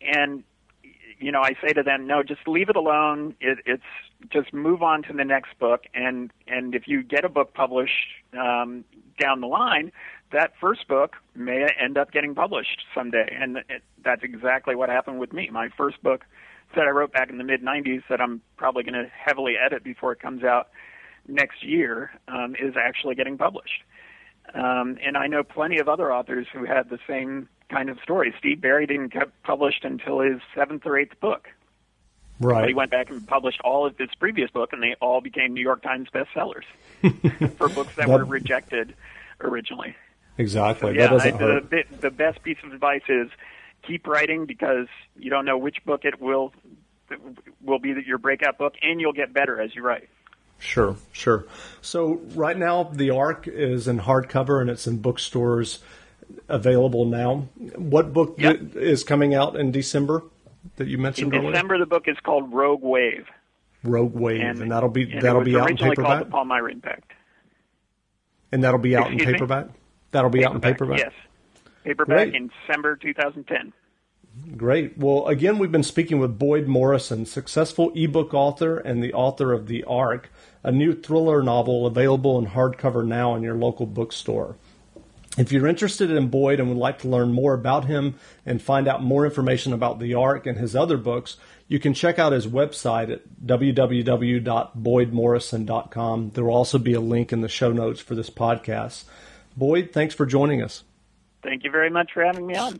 and 0.00 0.44
you 1.22 1.30
know, 1.30 1.40
I 1.40 1.54
say 1.64 1.72
to 1.72 1.82
them, 1.82 2.06
no, 2.06 2.22
just 2.22 2.46
leave 2.48 2.68
it 2.68 2.76
alone. 2.76 3.36
It, 3.40 3.58
it's 3.64 3.82
just 4.30 4.52
move 4.52 4.82
on 4.82 5.02
to 5.04 5.12
the 5.12 5.24
next 5.24 5.58
book, 5.58 5.84
and 5.94 6.30
and 6.46 6.74
if 6.74 6.86
you 6.86 7.02
get 7.02 7.24
a 7.24 7.28
book 7.28 7.54
published 7.54 8.08
um, 8.32 8.84
down 9.18 9.40
the 9.40 9.46
line, 9.46 9.92
that 10.32 10.52
first 10.60 10.88
book 10.88 11.16
may 11.34 11.66
end 11.80 11.98
up 11.98 12.12
getting 12.12 12.34
published 12.34 12.84
someday, 12.94 13.36
and 13.38 13.58
it, 13.68 13.82
that's 14.04 14.22
exactly 14.22 14.74
what 14.74 14.88
happened 14.88 15.18
with 15.18 15.32
me. 15.32 15.48
My 15.50 15.68
first 15.76 16.02
book 16.02 16.24
that 16.74 16.86
I 16.86 16.90
wrote 16.90 17.12
back 17.12 17.30
in 17.30 17.38
the 17.38 17.44
mid 17.44 17.62
'90s 17.62 18.02
that 18.08 18.20
I'm 18.20 18.40
probably 18.56 18.82
going 18.82 18.94
to 18.94 19.10
heavily 19.10 19.54
edit 19.62 19.84
before 19.84 20.12
it 20.12 20.20
comes 20.20 20.44
out 20.44 20.68
next 21.28 21.62
year 21.64 22.10
um, 22.28 22.54
is 22.58 22.74
actually 22.76 23.14
getting 23.14 23.38
published. 23.38 23.82
Um, 24.54 24.98
and 25.02 25.16
I 25.16 25.28
know 25.28 25.42
plenty 25.42 25.78
of 25.78 25.88
other 25.88 26.12
authors 26.12 26.46
who 26.52 26.64
had 26.64 26.90
the 26.90 26.98
same 27.06 27.48
kind 27.70 27.88
of 27.88 27.98
story. 28.02 28.34
Steve 28.38 28.60
Berry 28.60 28.86
didn't 28.86 29.12
get 29.12 29.30
published 29.44 29.84
until 29.84 30.20
his 30.20 30.40
seventh 30.54 30.82
or 30.84 30.98
eighth 30.98 31.18
book. 31.20 31.48
Right. 32.42 32.62
But 32.62 32.68
he 32.68 32.74
went 32.74 32.90
back 32.90 33.10
and 33.10 33.26
published 33.26 33.60
all 33.62 33.86
of 33.86 33.96
his 33.96 34.10
previous 34.18 34.50
book, 34.50 34.72
and 34.72 34.82
they 34.82 34.94
all 35.00 35.20
became 35.20 35.54
New 35.54 35.62
York 35.62 35.82
Times 35.82 36.08
bestsellers 36.12 36.64
for 37.56 37.68
books 37.68 37.94
that, 37.96 38.08
that, 38.08 38.08
were 38.08 38.24
rejected 38.24 38.94
originally. 39.40 39.94
Exactly. 40.38 40.94
So, 40.94 40.98
yeah, 40.98 41.14
I, 41.14 41.30
the, 41.30 41.84
the 42.00 42.10
best 42.10 42.42
piece 42.42 42.58
of 42.64 42.72
advice 42.72 43.02
is 43.08 43.28
keep 43.86 44.06
writing 44.06 44.46
because 44.46 44.86
you 45.16 45.30
don't 45.30 45.44
know 45.44 45.58
which 45.58 45.84
book 45.84 46.04
it 46.04 46.20
will 46.20 46.52
will 47.62 47.78
be 47.78 47.94
your 48.06 48.18
breakout 48.18 48.56
book, 48.56 48.74
and 48.82 49.00
you'll 49.00 49.12
get 49.12 49.32
better 49.32 49.60
as 49.60 49.74
you 49.74 49.82
write. 49.82 50.08
Sure, 50.58 50.96
sure. 51.12 51.44
So 51.80 52.20
right 52.34 52.56
now, 52.56 52.84
the 52.84 53.10
Ark 53.10 53.48
is 53.48 53.88
in 53.88 54.00
hardcover 54.00 54.60
and 54.60 54.70
it's 54.70 54.86
in 54.86 54.98
bookstores 54.98 55.80
available 56.48 57.04
now. 57.04 57.48
What 57.74 58.12
book 58.12 58.36
yep. 58.38 58.76
is 58.76 59.02
coming 59.04 59.34
out 59.34 59.56
in 59.56 59.72
December 59.72 60.22
that 60.76 60.88
you 60.88 60.98
mentioned 60.98 61.32
in 61.32 61.40
earlier? 61.40 61.52
December, 61.52 61.78
the 61.78 61.86
book 61.86 62.04
is 62.06 62.16
called 62.22 62.52
Rogue 62.52 62.82
Wave. 62.82 63.26
Rogue 63.84 64.14
Wave, 64.14 64.40
and, 64.40 64.60
and 64.60 64.70
that'll 64.70 64.88
be 64.88 65.10
and 65.10 65.22
that'll 65.22 65.42
be 65.42 65.56
out 65.56 65.70
in 65.70 65.76
paperback. 65.76 66.30
Called 66.30 66.46
the 66.46 66.48
Meier 66.48 66.68
Impact. 66.68 67.12
And 68.52 68.62
that'll 68.62 68.78
be 68.78 68.96
out 68.96 69.06
Excuse 69.06 69.22
in 69.22 69.32
paperback. 69.34 69.66
Me? 69.66 69.72
That'll 70.12 70.30
be 70.30 70.40
paperback, 70.40 70.50
out 70.50 70.54
in 70.54 70.60
paperback. 70.60 70.98
Yes, 70.98 71.12
paperback 71.84 72.16
Great. 72.30 72.34
in 72.34 72.50
December 72.66 72.96
2010. 72.96 73.72
Great. 74.56 74.96
Well, 74.96 75.26
again, 75.26 75.58
we've 75.58 75.72
been 75.72 75.82
speaking 75.82 76.18
with 76.18 76.38
Boyd 76.38 76.66
Morrison, 76.66 77.26
successful 77.26 77.92
ebook 77.94 78.32
author 78.32 78.78
and 78.78 79.02
the 79.02 79.12
author 79.12 79.52
of 79.52 79.66
The 79.66 79.84
Ark, 79.84 80.30
a 80.62 80.72
new 80.72 80.94
thriller 80.94 81.42
novel 81.42 81.86
available 81.86 82.38
in 82.38 82.46
hardcover 82.46 83.06
now 83.06 83.34
in 83.34 83.42
your 83.42 83.54
local 83.54 83.84
bookstore. 83.84 84.56
If 85.38 85.50
you're 85.50 85.66
interested 85.66 86.10
in 86.10 86.28
Boyd 86.28 86.60
and 86.60 86.68
would 86.68 86.76
like 86.76 86.98
to 87.00 87.08
learn 87.08 87.32
more 87.32 87.54
about 87.54 87.86
him 87.86 88.16
and 88.44 88.60
find 88.60 88.86
out 88.86 89.02
more 89.02 89.24
information 89.24 89.72
about 89.72 89.98
the 89.98 90.12
Ark 90.12 90.46
and 90.46 90.58
his 90.58 90.76
other 90.76 90.98
books, 90.98 91.38
you 91.68 91.78
can 91.78 91.94
check 91.94 92.18
out 92.18 92.32
his 92.32 92.46
website 92.46 93.10
at 93.10 93.22
www.boydmorrison.com. 93.46 96.30
There 96.34 96.44
will 96.44 96.54
also 96.54 96.78
be 96.78 96.92
a 96.92 97.00
link 97.00 97.32
in 97.32 97.40
the 97.40 97.48
show 97.48 97.72
notes 97.72 98.00
for 98.00 98.14
this 98.14 98.28
podcast. 98.28 99.04
Boyd, 99.56 99.88
thanks 99.92 100.14
for 100.14 100.26
joining 100.26 100.62
us. 100.62 100.84
Thank 101.42 101.64
you 101.64 101.70
very 101.70 101.88
much 101.88 102.12
for 102.12 102.22
having 102.22 102.46
me 102.46 102.56
on. 102.56 102.78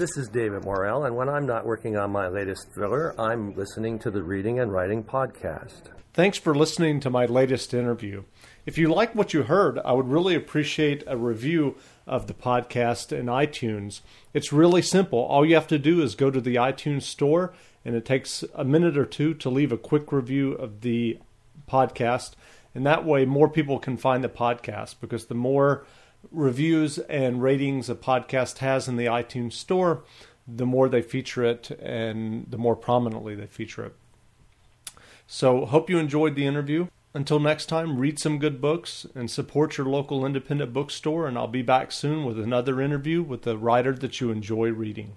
This 0.00 0.16
is 0.16 0.30
David 0.30 0.64
Morrell, 0.64 1.04
and 1.04 1.14
when 1.14 1.28
I'm 1.28 1.44
not 1.44 1.66
working 1.66 1.98
on 1.98 2.10
my 2.10 2.26
latest 2.26 2.72
thriller, 2.72 3.14
I'm 3.20 3.54
listening 3.54 3.98
to 3.98 4.10
the 4.10 4.22
Reading 4.22 4.58
and 4.58 4.72
Writing 4.72 5.04
Podcast. 5.04 5.90
Thanks 6.14 6.38
for 6.38 6.54
listening 6.54 7.00
to 7.00 7.10
my 7.10 7.26
latest 7.26 7.74
interview. 7.74 8.22
If 8.64 8.78
you 8.78 8.90
like 8.90 9.14
what 9.14 9.34
you 9.34 9.42
heard, 9.42 9.78
I 9.80 9.92
would 9.92 10.08
really 10.08 10.34
appreciate 10.34 11.04
a 11.06 11.18
review 11.18 11.76
of 12.06 12.28
the 12.28 12.32
podcast 12.32 13.12
in 13.12 13.26
iTunes. 13.26 14.00
It's 14.32 14.54
really 14.54 14.80
simple. 14.80 15.18
All 15.18 15.44
you 15.44 15.54
have 15.54 15.66
to 15.66 15.78
do 15.78 16.00
is 16.00 16.14
go 16.14 16.30
to 16.30 16.40
the 16.40 16.54
iTunes 16.54 17.02
store, 17.02 17.52
and 17.84 17.94
it 17.94 18.06
takes 18.06 18.42
a 18.54 18.64
minute 18.64 18.96
or 18.96 19.04
two 19.04 19.34
to 19.34 19.50
leave 19.50 19.70
a 19.70 19.76
quick 19.76 20.12
review 20.12 20.52
of 20.52 20.80
the 20.80 21.18
podcast. 21.70 22.36
And 22.74 22.86
that 22.86 23.04
way, 23.04 23.26
more 23.26 23.50
people 23.50 23.78
can 23.78 23.98
find 23.98 24.24
the 24.24 24.30
podcast 24.30 24.94
because 25.02 25.26
the 25.26 25.34
more 25.34 25.84
reviews 26.30 26.98
and 26.98 27.42
ratings 27.42 27.88
a 27.88 27.94
podcast 27.94 28.58
has 28.58 28.88
in 28.88 28.96
the 28.96 29.06
iTunes 29.06 29.54
store, 29.54 30.04
the 30.46 30.66
more 30.66 30.88
they 30.88 31.02
feature 31.02 31.44
it 31.44 31.70
and 31.70 32.46
the 32.48 32.58
more 32.58 32.76
prominently 32.76 33.34
they 33.34 33.46
feature 33.46 33.84
it. 33.84 33.94
So, 35.26 35.64
hope 35.64 35.88
you 35.88 35.98
enjoyed 35.98 36.34
the 36.34 36.46
interview. 36.46 36.88
Until 37.14 37.40
next 37.40 37.66
time, 37.66 37.98
read 37.98 38.18
some 38.18 38.38
good 38.38 38.60
books 38.60 39.06
and 39.14 39.30
support 39.30 39.76
your 39.76 39.86
local 39.86 40.24
independent 40.24 40.72
bookstore. 40.72 41.26
And 41.26 41.36
I'll 41.36 41.48
be 41.48 41.62
back 41.62 41.92
soon 41.92 42.24
with 42.24 42.38
another 42.38 42.80
interview 42.80 43.22
with 43.22 43.46
a 43.46 43.56
writer 43.56 43.92
that 43.94 44.20
you 44.20 44.30
enjoy 44.30 44.70
reading. 44.70 45.16